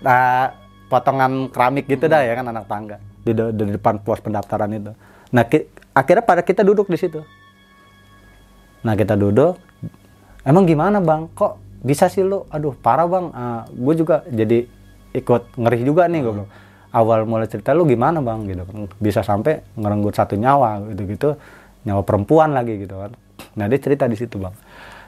[0.05, 0.53] ah,
[0.93, 4.93] potongan keramik gitu dah ya kan anak tangga di, de- di depan pos pendaftaran itu.
[5.33, 7.25] Nah ki- akhirnya pada kita duduk di situ.
[8.85, 9.57] Nah kita duduk,
[10.45, 11.25] emang gimana bang?
[11.33, 12.45] Kok bisa sih lu?
[12.53, 13.25] Aduh parah bang,
[13.73, 14.69] gue juga jadi
[15.17, 16.51] ikut ngeri juga nih gue bilang.
[16.93, 18.85] Awal mulai cerita lu gimana bang gitu kan.
[19.01, 21.41] Bisa sampai ngerenggut satu nyawa gitu-gitu,
[21.89, 23.17] nyawa perempuan lagi gitu kan.
[23.53, 24.55] Nah dia cerita di situ bang.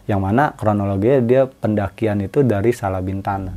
[0.05, 3.51] Yang mana kronologinya dia pendakian itu dari Salabintana.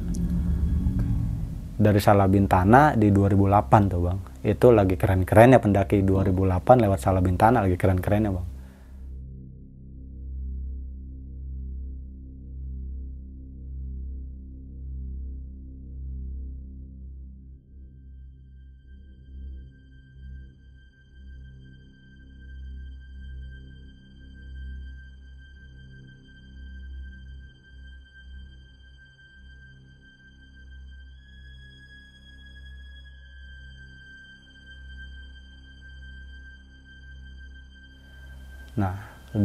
[1.78, 4.18] Dari Salabintana di 2008 tuh bang.
[4.48, 8.47] Itu lagi keren-kerennya pendaki 2008 lewat Salabintana lagi keren-kerennya bang.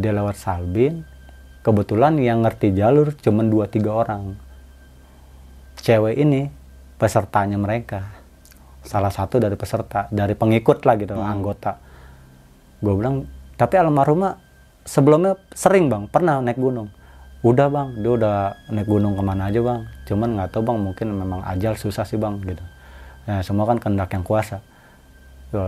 [0.02, 1.06] Dia lewat Salbin,
[1.62, 4.24] kebetulan yang ngerti jalur cuma 2-3 orang.
[5.78, 6.48] Cewek ini
[6.98, 8.08] pesertanya mereka.
[8.84, 11.80] Salah satu dari peserta, dari pengikut lah gitu, anggota.
[12.84, 13.24] Gue bilang,
[13.56, 14.40] tapi almarhumah
[14.84, 16.92] sebelumnya sering bang, pernah naik gunung.
[17.44, 18.36] Udah bang, dia udah
[18.72, 19.88] naik gunung ke mana aja bang.
[20.08, 22.64] Cuman nggak tahu bang, mungkin memang ajal susah sih bang gitu.
[23.24, 24.60] Nah, semua kan kehendak yang kuasa.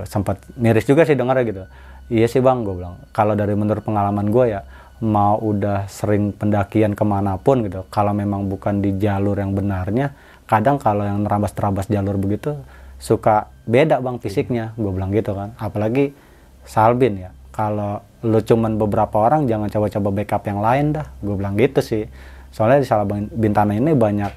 [0.08, 1.64] Sempat miris juga sih dengar gitu.
[2.06, 3.02] Iya sih bang, gue bilang.
[3.10, 4.62] Kalau dari menurut pengalaman gue ya,
[5.02, 7.82] mau udah sering pendakian ke mana pun gitu.
[7.90, 10.14] Kalau memang bukan di jalur yang benarnya,
[10.46, 12.54] kadang kalau yang nerabas-terabas jalur begitu,
[13.02, 14.78] suka beda bang fisiknya.
[14.78, 15.58] Gue bilang gitu kan.
[15.58, 16.14] Apalagi
[16.62, 17.30] Salbin ya.
[17.50, 21.08] Kalau lu cuman beberapa orang, jangan coba-coba backup yang lain dah.
[21.26, 22.06] Gue bilang gitu sih.
[22.54, 24.32] Soalnya di Salabintana ini banyak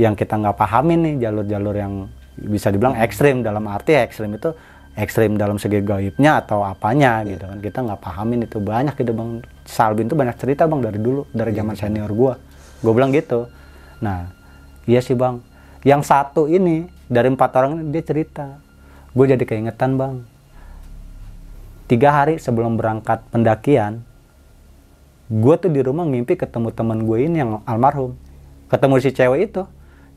[0.00, 2.08] yang kita nggak pahamin nih jalur-jalur yang
[2.40, 4.56] bisa dibilang ekstrim dalam arti ekstrim itu
[5.00, 7.58] ekstrim dalam segi gaibnya atau apanya gitu kan.
[7.58, 8.60] Kita nggak pahamin itu.
[8.60, 9.40] Banyak gitu bang.
[9.64, 12.36] Salbin tuh banyak cerita bang dari dulu dari zaman senior gua.
[12.84, 13.48] Gue bilang gitu.
[14.04, 14.28] Nah
[14.84, 15.40] iya sih bang.
[15.80, 18.60] Yang satu ini dari empat orang ini dia cerita.
[19.16, 20.20] Gue jadi keingetan bang.
[21.88, 24.06] Tiga hari sebelum berangkat pendakian
[25.30, 28.18] gue tuh di rumah mimpi ketemu teman gue ini yang almarhum.
[28.68, 29.62] Ketemu si cewek itu.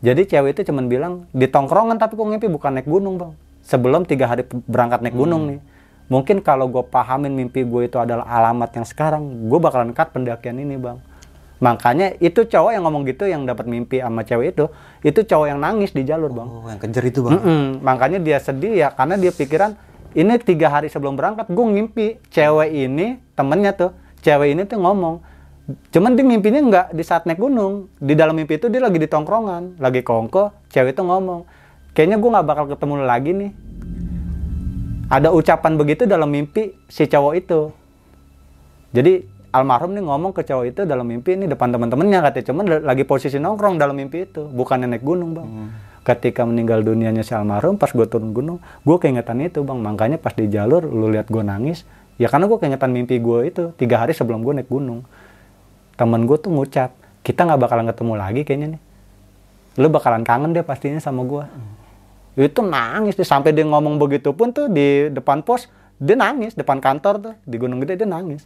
[0.03, 4.03] Jadi cewek itu cuman bilang di tongkrongan tapi kok mimpi bukan naik gunung bang sebelum
[4.03, 5.59] tiga hari berangkat naik gunung nih.
[6.11, 10.59] Mungkin kalau gue pahamin mimpi gue itu adalah alamat yang sekarang gue bakalan cut pendakian
[10.59, 10.99] ini bang.
[11.63, 14.67] Makanya itu cowok yang ngomong gitu yang dapat mimpi sama cewek itu
[14.99, 16.47] itu cowok yang nangis di jalur bang.
[16.51, 17.39] Oh, yang kejar itu bang.
[17.39, 17.63] Mm-mm.
[17.79, 19.79] makanya dia sedih ya karena dia pikiran
[20.13, 22.07] ini tiga hari sebelum berangkat gue ngimpi.
[22.29, 25.23] Cewek ini temennya tuh cewek ini tuh ngomong
[25.63, 27.87] cuman dia mimpinya nggak di saat naik gunung.
[27.95, 30.67] Di dalam mimpi itu dia lagi di tongkrongan lagi kongko.
[30.67, 31.62] Cewek itu ngomong
[31.93, 33.51] kayaknya gue nggak bakal ketemu lu lagi nih.
[35.13, 37.69] Ada ucapan begitu dalam mimpi si cowok itu.
[38.93, 39.21] Jadi
[39.53, 42.45] almarhum nih ngomong ke cowok itu dalam mimpi ini depan teman-temannya katanya.
[42.49, 45.47] Cuman lagi posisi nongkrong dalam mimpi itu bukan naik gunung bang.
[46.03, 49.77] Ketika meninggal dunianya si almarhum pas gue turun gunung gue keingetan itu bang.
[49.77, 51.85] Makanya pas di jalur lu lihat gue nangis.
[52.17, 55.05] Ya karena gue keingetan mimpi gue itu tiga hari sebelum gue naik gunung.
[55.93, 58.81] Temen gue tuh ngucap kita nggak bakalan ketemu lagi kayaknya nih.
[59.77, 61.45] Lu bakalan kangen deh pastinya sama gue
[62.33, 65.69] itu nangis deh sampai dia ngomong begitu pun tuh di depan pos
[66.01, 68.41] dia nangis depan kantor tuh di Gunung Gede dia nangis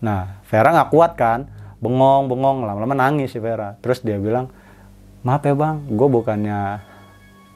[0.00, 1.48] Nah, Vera nggak kuat kan,
[1.80, 3.76] bengong bengong lama-lama nangis si Vera.
[3.80, 4.52] Terus dia bilang,
[5.24, 6.60] maaf ya bang, gue bukannya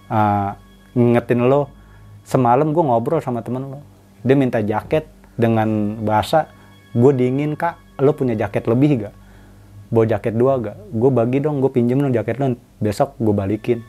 [0.08, 0.50] uh,
[0.96, 1.68] ngingetin lo.
[2.24, 3.80] Semalam gue ngobrol sama temen lo.
[4.24, 6.48] Dia minta jaket dengan bahasa,
[6.96, 9.14] gue dingin kak, lo punya jaket lebih gak?
[9.90, 10.76] Bawa jaket dua gak?
[10.92, 13.80] Gue bagi dong, gue pinjem dong jaket lo, besok gue balikin.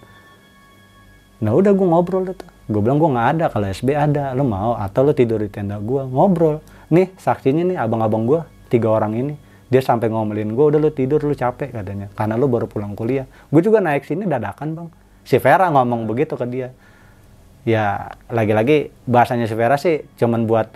[1.42, 2.48] Nah udah gue ngobrol tuh.
[2.72, 5.82] Gue bilang gue nggak ada, kalau SB ada, lo mau atau lo tidur di tenda
[5.82, 6.62] gue ngobrol.
[6.94, 9.36] Nih saksinya nih abang-abang gue tiga orang ini
[9.72, 13.26] dia sampai ngomelin gue udah lo tidur lo capek katanya karena lo baru pulang kuliah.
[13.50, 14.88] Gue juga naik sini dadakan bang.
[15.24, 16.70] Si Vera ngomong begitu ke dia.
[17.64, 20.68] Ya lagi-lagi bahasanya si Vera sih cuman buat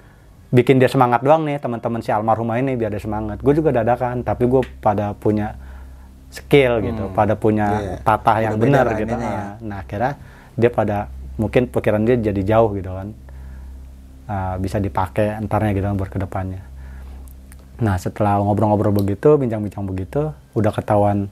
[0.53, 3.43] bikin dia semangat doang nih teman-teman si almarhumah ini biar dia semangat.
[3.43, 5.59] Gue juga dadakan tapi gue pada punya
[6.31, 7.95] skill gitu, pada punya Iya.
[8.03, 9.11] tata yang benar gitu.
[9.11, 9.59] ya.
[9.59, 10.13] Nah akhirnya
[10.55, 13.11] dia pada mungkin pikiran dia jadi jauh gitu kan.
[14.25, 16.65] Ah, bisa dipakai entarnya gitu kan buat ke depannya
[17.75, 21.29] nah setelah ngobrol-ngobrol begitu bincang-bincang begitu udah ketahuan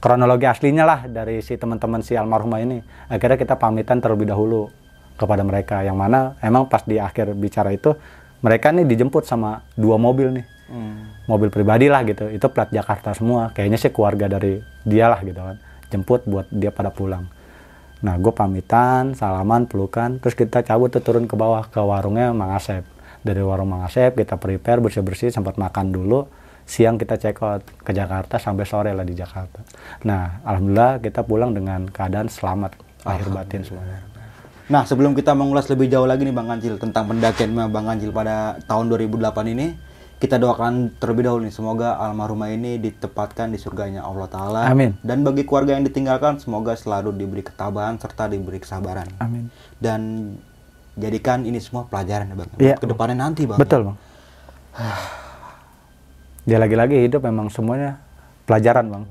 [0.00, 2.80] kronologi aslinya lah dari si teman-teman si almarhumah ini.
[3.12, 4.72] Akhirnya kita pamitan terlebih dahulu
[5.20, 5.84] kepada mereka.
[5.84, 7.92] Yang mana emang pas di akhir bicara itu
[8.40, 10.46] mereka nih dijemput sama dua mobil nih.
[10.70, 11.02] Hmm.
[11.26, 12.32] mobil pribadi lah gitu.
[12.32, 13.52] Itu plat Jakarta semua.
[13.52, 15.60] Kayaknya sih keluarga dari dia lah gitu kan.
[15.92, 17.28] Jemput buat dia pada pulang
[18.00, 22.56] nah gue pamitan salaman pelukan terus kita cabut tuh turun ke bawah ke warungnya Mang
[22.56, 22.84] Asep.
[23.20, 26.24] Dari warung Mang Asep kita prepare bersih bersih sempat makan dulu.
[26.64, 29.60] Siang kita check out ke Jakarta sampai sore lah di Jakarta.
[30.08, 34.10] Nah alhamdulillah kita pulang dengan keadaan selamat lahir batin semuanya.
[34.70, 38.54] Nah, sebelum kita mengulas lebih jauh lagi nih Bang Kancil tentang pendakian Bang Kancil pada
[38.70, 39.74] tahun 2008 ini,
[40.20, 44.68] kita doakan terlebih dahulu nih semoga almarhumah ini ditempatkan di surganya Allah taala.
[44.68, 44.92] Amin.
[45.00, 49.08] Dan bagi keluarga yang ditinggalkan semoga selalu diberi ketabahan serta diberi kesabaran.
[49.16, 49.48] amin
[49.80, 50.32] Dan
[51.00, 52.48] jadikan ini semua pelajaran ya Bang.
[52.60, 52.76] Iya.
[52.76, 53.56] Ke depannya nanti Bang.
[53.56, 53.96] betul bang
[56.48, 58.00] dia lagi-lagi hidup memang semuanya
[58.48, 59.04] pelajaran bang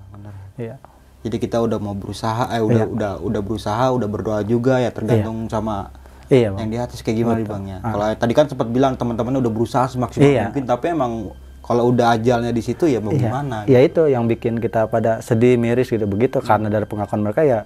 [0.59, 0.75] iya
[1.19, 5.51] Jadi kita udah mau berusaha eh udah udah udah berusaha, udah berdoa juga ya tergantung
[5.51, 5.91] sama
[6.29, 7.77] iya bang yang di atas kayak gimana nih bang ya.
[7.83, 10.43] Kalau tadi kan sempat bilang teman-teman udah berusaha semaksimal Iya.
[10.47, 11.13] mungkin, tapi emang
[11.59, 13.21] kalau udah ajalnya di situ ya mau Iya.
[13.23, 13.55] gimana?
[13.65, 17.65] Ya itu yang bikin kita pada sedih, miris gitu begitu karena dari pengakuan mereka ya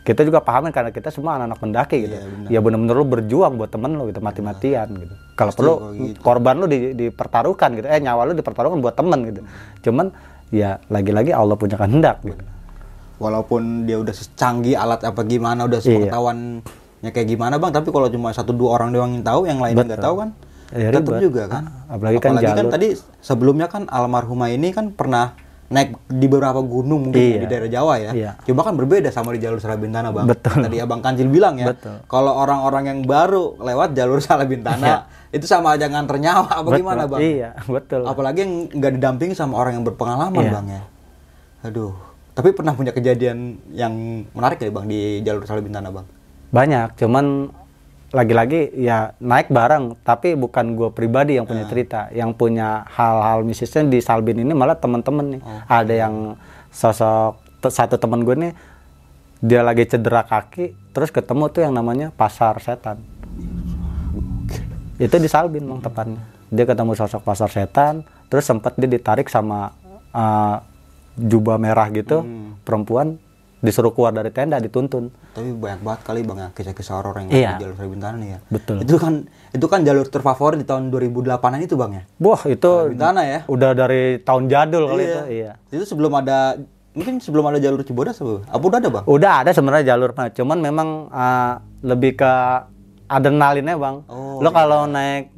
[0.00, 2.14] kita juga pahamin karena kita semua anak-anak pendaki gitu.
[2.14, 2.48] Iya, benar.
[2.48, 5.14] ya bener-bener lu berjuang buat temen lu gitu, mati-matian gitu.
[5.34, 6.18] Kalau perlu gitu.
[6.20, 7.86] korban lu di- dipertaruhkan gitu.
[7.86, 9.40] Eh nyawa lu dipertaruhkan buat temen gitu.
[9.82, 10.08] Cuman
[10.48, 12.42] ya lagi-lagi Allah punya kehendak gitu.
[13.18, 16.08] Walaupun dia udah secanggih alat apa gimana, udah Iya.
[17.00, 19.84] Sepengetahuannya kayak gimana bang, tapi kalau cuma satu dua orang doang yang tahu, yang lainnya
[19.86, 20.30] nggak tahu kan,
[20.70, 21.62] Ya, tetap juga kan.
[21.90, 25.34] Ah, apalagi kan jalur- tadi sebelumnya kan almarhumah ini kan pernah
[25.66, 27.42] naik di beberapa gunung mungkin Iya.
[27.42, 28.10] di daerah Jawa ya.
[28.14, 28.30] Iya.
[28.42, 30.30] Cuma kan berbeda sama di jalur Salabintana bang.
[30.30, 30.62] Betul.
[30.62, 31.94] Tadi abang Kancil bilang ya, Betul.
[31.96, 32.06] Iya.
[32.06, 36.78] kalau orang-orang yang baru lewat jalur Salabintana itu sama aja nganter nyawa apa Betul.
[36.78, 37.18] gimana bang?
[37.20, 38.02] Iya, betul.
[38.02, 40.52] Apalagi yang nggak didampingi sama orang yang berpengalaman Iya.
[40.52, 40.82] bang ya.
[41.64, 41.94] Aduh.
[42.30, 43.90] Tapi pernah punya kejadian yang
[44.30, 46.06] menarik ya bang di jalur Salabintana bang?
[46.50, 47.50] Banyak, cuman
[48.10, 51.50] lagi-lagi ya naik bareng, tapi bukan gue pribadi yang Ah.
[51.54, 55.42] punya cerita, yang punya hal-hal mistisnya di Salbin ini malah temen-temen nih.
[55.46, 55.62] Oh.
[55.70, 56.14] Ada yang
[56.74, 58.52] sosok satu temen gue nih,
[59.38, 62.98] dia lagi cedera kaki, terus ketemu tuh yang namanya pasar setan.
[64.98, 66.20] Itu di Salbin bang tepatnya.
[66.50, 69.70] Dia ketemu sosok pasar setan, terus sempat dia ditarik sama
[70.10, 70.58] uh,
[71.14, 72.58] jubah merah gitu, Hmm.
[72.66, 73.22] perempuan
[73.60, 75.12] disuruh keluar dari tenda, dituntun.
[75.36, 77.50] Tapi banyak banget kali bang ya kisah-kisah horor yang Iya.
[77.60, 78.38] di jalur Salabintana nih ya.
[78.48, 78.76] Betul.
[78.80, 79.12] Itu kan
[79.52, 82.02] itu kan jalur terfavorit di tahun 2008an itu bang ya.
[82.18, 83.38] Wah itu Salabintana ya.
[83.46, 85.20] udah dari tahun jadul kali itu.
[85.28, 85.52] Iya.
[85.68, 86.56] Itu sebelum ada
[86.96, 88.48] mungkin sebelum ada jalur Cibodas apa?
[88.48, 89.04] Apa udah ada bang?
[89.04, 92.32] Udah ada sebenarnya jalur cuman memang ah, lebih ke
[93.10, 93.96] adrenalinnya bang.
[94.06, 95.34] Oh, lo kalau naik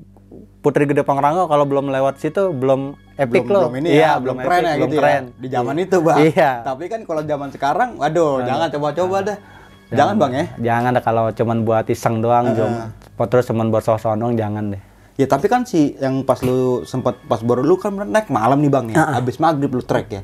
[0.62, 3.60] Putri Gede Pangrango kalau belum lewat situ belum epic belum, lo.
[3.66, 5.22] belum ini ya, belum keren epic, ya belum gitu keren.
[5.26, 5.40] ya.
[5.42, 6.18] Di zaman itu bang.
[6.22, 6.50] Iya.
[6.62, 9.38] Tapi kan kalau zaman sekarang, waduh, jangan coba-coba dah.
[9.90, 10.44] Jangan bang ya.
[10.62, 12.72] Jangan deh kalau cuman buat iseng doang, Jom.
[13.26, 14.82] terus cuman buat sosok doang jangan deh.
[15.18, 18.70] Ya tapi kan si yang pas lu sempat pas baru lu kan naik malam nih
[18.70, 20.22] bang nih, habis maghrib lu trek ya.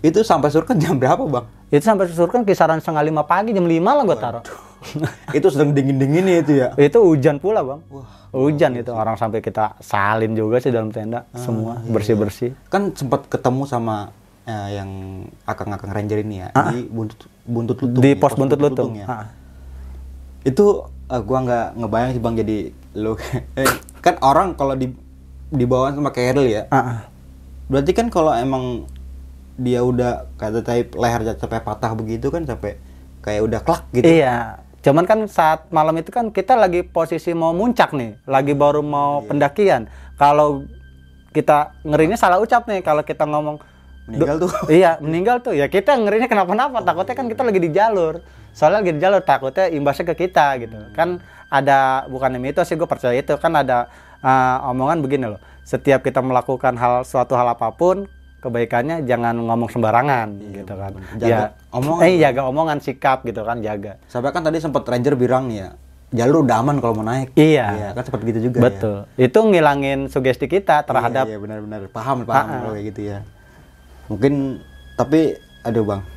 [0.00, 1.44] Itu sampai surken jam berapa bang?
[1.72, 4.44] Itu sampai susurkan kisaran setengah lima pagi jam lima lah gue taruh.
[5.38, 6.68] itu sedang dingin dinginnya itu ya.
[6.78, 7.80] itu hujan pula bang.
[8.36, 12.50] Hujan itu orang sampai kita salin juga sih dalam tenda semua bersih bersih.
[12.68, 14.12] Kan sempat ketemu sama
[14.44, 14.90] eh, yang
[15.48, 18.02] akang-akang ranger ini ya di buntut buntut lutung.
[18.04, 18.92] Di ya, pos buntut lutung.
[18.92, 19.06] ya.
[19.08, 19.26] Ah.
[20.44, 22.58] Itu eh, gua nggak ngebayang sih bang jadi
[22.96, 23.16] lu
[23.60, 23.72] eh,
[24.04, 24.92] kan orang kalau di
[25.48, 26.68] dibawa sama keril ya.
[26.68, 26.98] Ah, ah.
[27.72, 28.84] Berarti kan kalau emang
[29.56, 32.76] dia udah kata tadi leher sampai patah begitu kan sampai
[33.24, 34.04] kayak udah klak gitu.
[34.04, 34.65] Iya.
[34.86, 39.18] Cuman kan saat malam itu kan kita lagi posisi mau muncak nih, lagi baru mau
[39.18, 39.26] Iya.
[39.26, 39.82] pendakian.
[40.14, 40.62] Kalau
[41.34, 43.58] kita ngerinya salah ucap nih kalau kita ngomong
[44.06, 44.50] Meninggal tuh.
[44.78, 48.22] iya meninggal tuh ya kita ngerinya kenapa-napa takutnya kan kita lagi di jalur
[48.54, 51.18] soalnya lagi di jalur takutnya imbasnya ke kita gitu kan
[51.50, 53.90] ada bukan mitos sih gue percaya itu kan ada
[54.22, 58.06] uh, omongan begini loh setiap kita melakukan hal suatu hal apa pun
[58.38, 61.38] kebaikannya jangan ngomong sembarangan gitu kan Jaga ya
[61.70, 62.02] omongan.
[62.04, 65.68] eh jaga omongan sikap gitu kan jaga Sampai kan tadi sempat Ranger bilang nih ya,
[66.14, 67.34] jalur udah aman kalau mau naik.
[67.34, 67.92] Iya.
[67.92, 68.64] kan seperti gitu juga ya.
[68.68, 73.18] betul itu ngilangin sugesti kita terhadap Iya, iya benar-benar paham paham kalau kayak gitu ya.
[74.06, 74.62] Mungkin
[74.94, 76.02] tapi aduh bang.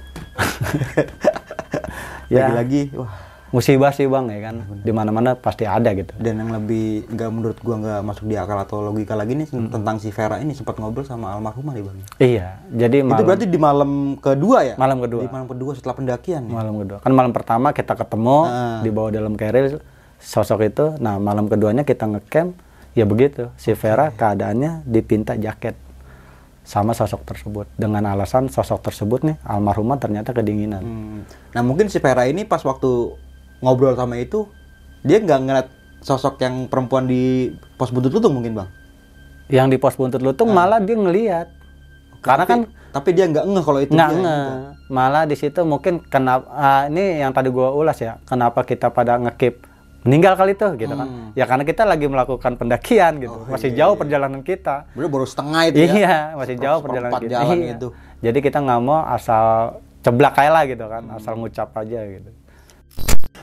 [2.30, 2.46] Ya.
[2.46, 3.10] Lagi-lagi wah
[3.50, 7.30] musibah sih bang ya kan di mana mana pasti ada gitu dan yang lebih nggak
[7.30, 9.70] menurut gua nggak masuk di akal atau logika lagi nih Hmm.
[9.70, 11.98] tentang si Vera ini sempat ngobrol sama almarhumah nih bang.
[12.20, 14.76] iya jadi Itu malam berarti di malam kedua ya?
[14.76, 16.54] malam kedua Di malam kedua setelah pendakian ya?
[16.54, 18.80] malam kedua kan malam pertama kita ketemu Ah.
[18.80, 19.82] dibawa dalam keril
[20.16, 22.54] sosok itu nah malam keduanya kita ngecamp
[22.92, 25.74] ya begitu si Vera keadaannya dipinta jaket
[26.62, 31.20] sama sosok tersebut dengan alasan sosok tersebut nih almarhumah ternyata kedinginan Hmm.
[31.50, 33.18] Nah mungkin si Vera ini pas waktu
[33.60, 34.48] ngobrol sama itu
[35.02, 35.68] dia nggak ngeliat
[36.00, 38.70] sosok yang perempuan di pos buntut lutung mungkin bang.
[39.50, 41.48] yang di pos buntut lutung malah dia ngeliat
[42.20, 44.18] karena Tapi- kan tapi dia nggak ngeh kalau itu nggak dia.
[44.18, 44.54] nge gitu.
[44.90, 49.20] malah di situ mungkin kenapa ah, ini yang tadi gua ulas ya kenapa kita pada
[49.20, 49.62] ngekip
[50.00, 54.40] meninggal kali itu gitu kan ya karena kita lagi melakukan pendakian gitu masih jauh perjalanan
[54.40, 55.92] kita Bener baru setengah itu ya.
[55.94, 57.74] iya masih jauh Seperempat perjalanan kita jalan Iya.
[57.76, 57.88] itu.
[58.20, 59.46] jadi kita nggak mau asal
[60.00, 62.30] ceblak kayak lah gitu kan asal ngucap aja gitu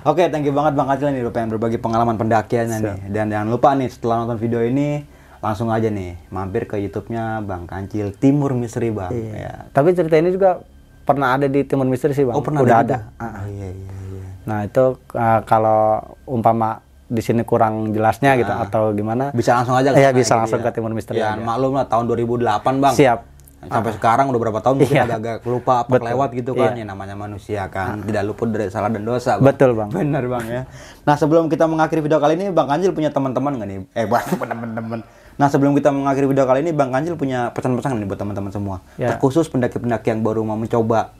[0.02, 2.96] Oke, thank you banget Bang Acil nih udah pengen berbagi pengalaman pendakiannya nih.
[3.10, 5.02] Dan jangan lupa nih setelah nonton video ini
[5.36, 9.10] langsung aja nih mampir ke YouTube-nya Bang Kancil Timur Misteri Bang.
[9.12, 9.66] Ya.
[9.68, 10.62] tapi cerita ini juga
[11.02, 12.96] pernah ada di Timur Misteri sih bang Oh pernah udah ada.
[13.12, 13.26] ada?
[13.36, 14.24] Oh, iya iya iya.
[14.42, 19.90] nah itu ah, kalau umpama di sini kurang jelasnya gitu atau gimana Bisa langsung aja
[19.90, 20.64] ke Iya, bisa gitu langsung ya.
[20.64, 21.38] ke Timur Misteri Ya, aja.
[21.40, 22.42] maklum lah tahun 2008
[22.80, 22.92] Bang.
[22.92, 23.18] Siap.
[23.58, 25.04] Sampai sekarang udah berapa tahun mungkin Iya.
[25.08, 26.06] agak-agak lupa apa Betul.
[26.06, 26.70] lewat gitu kan.
[26.70, 26.86] Ya Iya.
[26.86, 27.98] namanya manusia kan.
[27.98, 29.36] Tidak luput dari salah dan dosa.
[29.36, 29.48] Bang.
[29.48, 29.88] Betul, Bang.
[29.90, 30.62] Bener Bang ya.
[31.08, 33.78] Nah sebelum kita mengakhiri video kali ini Bang Kancil punya teman-teman nggak nih?
[33.92, 35.00] Eh Bang teman-teman.
[35.34, 38.76] Nah sebelum kita mengakhiri video kali ini Bang Kancil punya pesan-pesan nih buat teman-teman semua.
[38.94, 39.10] Ya.
[39.10, 41.16] Terkhusus pendaki-pendaki yang baru mau mencoba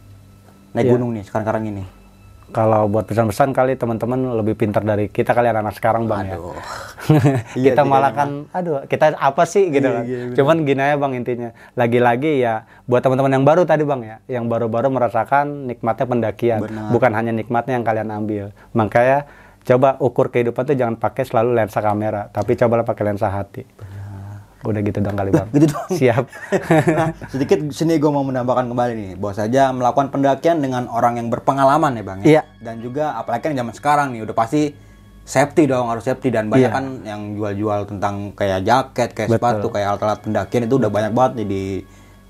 [0.70, 0.92] naik Ya.
[0.92, 1.82] gunung nih sekarang-sekarang ini.
[2.50, 6.36] Kalau buat pesan-pesan kali teman-teman lebih pintar dari kita kali anak-anak sekarang bang ya.
[6.36, 6.54] Aduh.
[7.56, 9.70] Iya kita sih, malah kan aduh kita apa sih?
[9.70, 10.04] Gitu Iya, kan.
[10.04, 10.36] iya, bener.
[10.38, 11.50] cuman gini aja bang intinya.
[11.74, 16.60] Lagi-lagi ya buat teman-teman yang baru tadi bang ya yang baru-baru merasakan nikmatnya pendakian.
[16.62, 16.90] Benar.
[16.90, 18.44] bukan hanya nikmatnya yang kalian ambil.
[18.72, 19.26] Makanya
[19.66, 23.66] coba ukur kehidupan tuh jangan pakai selalu lensa kamera tapi cobalah pakai lensa hati
[24.66, 25.88] udah gitu dong kali bang gitu dong.
[25.90, 26.24] siap
[26.98, 31.28] nah, sedikit sini gue mau menambahkan kembali nih, bahwa saja melakukan pendakian dengan orang yang
[31.28, 32.18] berpengalaman ya bang.
[32.20, 32.26] ya.
[32.26, 32.42] Iya.
[32.58, 34.62] Dan juga apalagi kan zaman sekarang nih, udah pasti
[35.22, 36.76] safety dong harus safety dan banyak Iya.
[36.76, 39.38] kan yang jual-jual tentang kayak jaket, kayak Betul.
[39.42, 41.64] sepatu, kayak alat-alat pendakian itu udah banyak banget nih di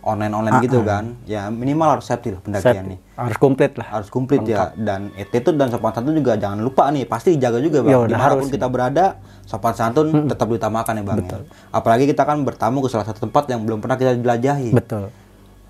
[0.06, 1.18] online-online gitu kan.
[1.26, 2.90] Ya minimal harus safety lah pendakian Siap.
[2.94, 2.98] nih.
[3.16, 7.02] harus komplit lah Harus komplit ya dan attitude dan sopan santun juga jangan lupa nih
[7.04, 7.90] pasti dijaga juga bang.
[7.90, 8.54] Ya udah, Di mana pun harus.
[8.54, 9.04] kita berada
[9.42, 11.18] sopan santun tetap diutamakan ya bang.
[11.26, 11.38] ya.
[11.74, 14.70] Apalagi kita kan bertamu ke salah satu tempat yang belum pernah kita jelajahi.
[14.72, 15.10] betul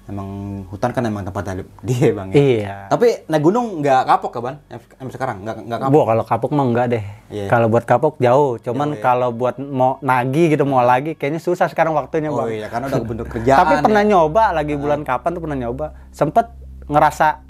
[0.06, 0.28] Emang
[0.70, 2.28] hutan kan emang tempatnya dia bang.
[2.30, 2.38] ya.
[2.38, 4.56] iya Tapi naik gunung nggak kapok kan ban?
[4.70, 5.92] Em sekarang nggak nggak kapok.
[5.92, 7.04] Bu, kalau kapuk mah enggak deh.
[7.26, 7.46] Iya.
[7.46, 11.90] Kalau buat kapuk jauh, cuman kalau buat mau nagi gitu mau lagi kayaknya susah sekarang
[11.92, 12.54] waktunya, Oh Bang.
[12.54, 13.58] iya karena udah bentuk kerjaan.
[13.58, 14.08] Tapi pernah ya.
[14.08, 15.86] nyoba lagi bulan kapan tuh pernah nyoba.
[16.10, 16.46] Sempet
[16.86, 17.42] ngerasa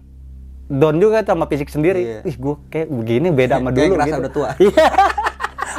[0.66, 2.02] down juga tuh sama fisik sendiri.
[2.02, 2.20] Iya.
[2.24, 4.22] Ih, gue kayak begini beda sama Kayak dulu ngerasa gitu.
[4.24, 4.48] udah tua.
[4.56, 4.86] Iya.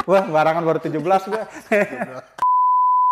[0.05, 1.43] Wah, barangan baru 17 gue.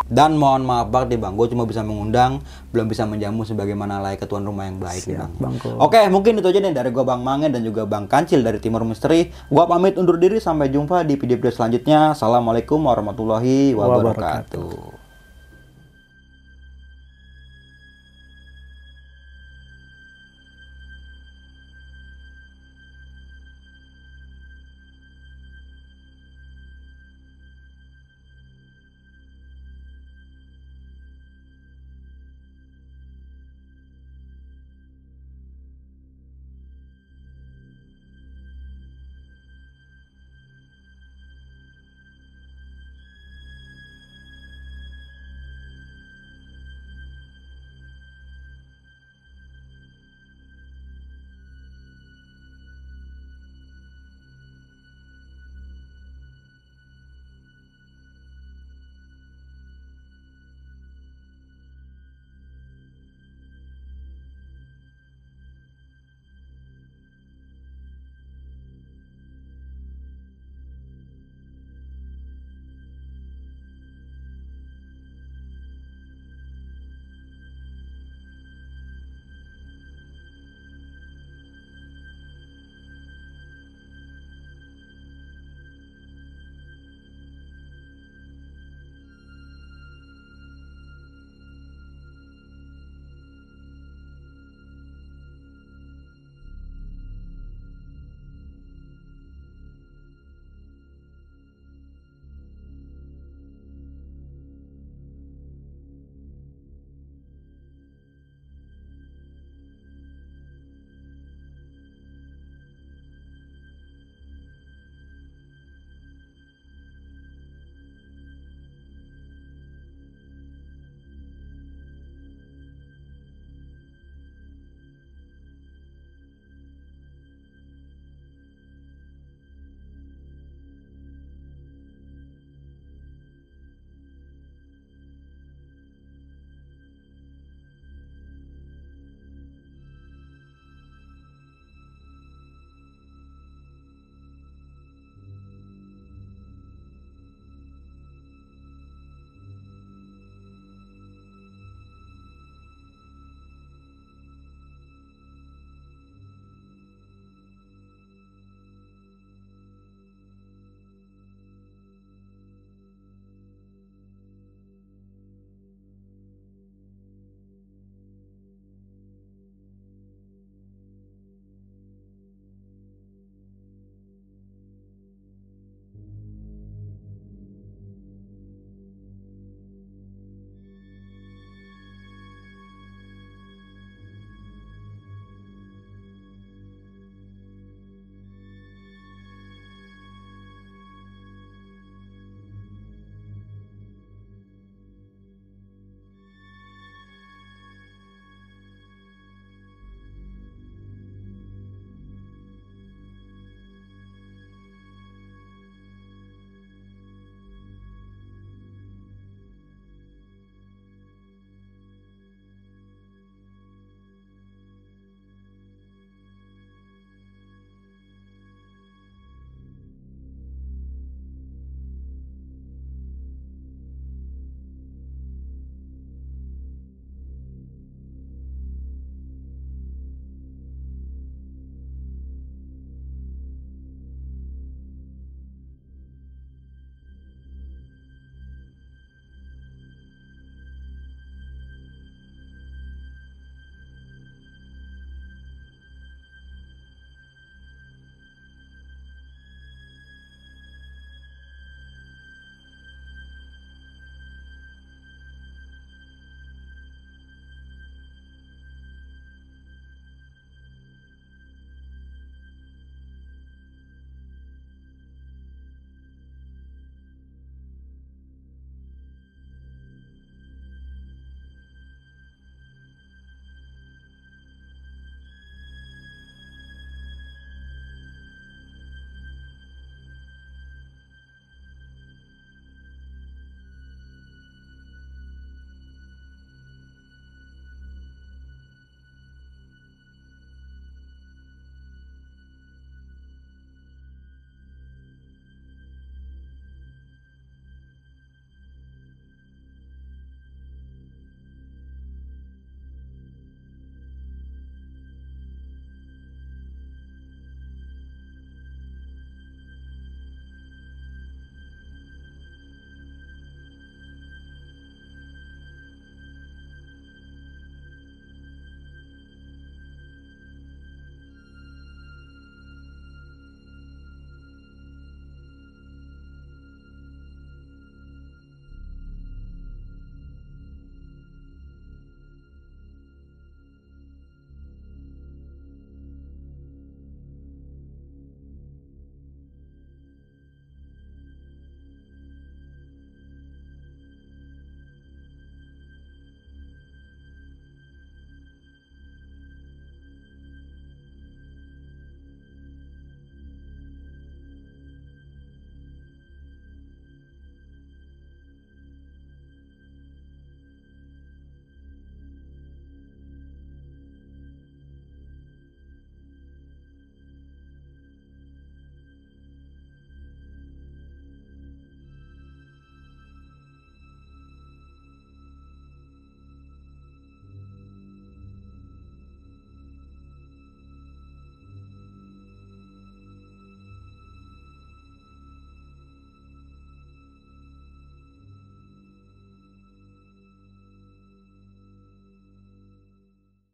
[0.06, 2.38] Dan mohon maaf banget nih bang, gue cuma bisa mengundang,
[2.70, 5.32] belum bisa menjamu sebagaimana layaknya tuan rumah yang baik nih bang.
[5.34, 5.82] Bangko.
[5.82, 8.86] Oke, mungkin itu aja nih dari gue Bang Mange dan juga Bang Kancil dari Timur
[8.86, 9.34] Misteri.
[9.50, 12.14] Gua pamit undur diri sampai jumpa di video-video selanjutnya.
[12.14, 15.05] Assalamualaikum warahmatullahi wabarakatuh.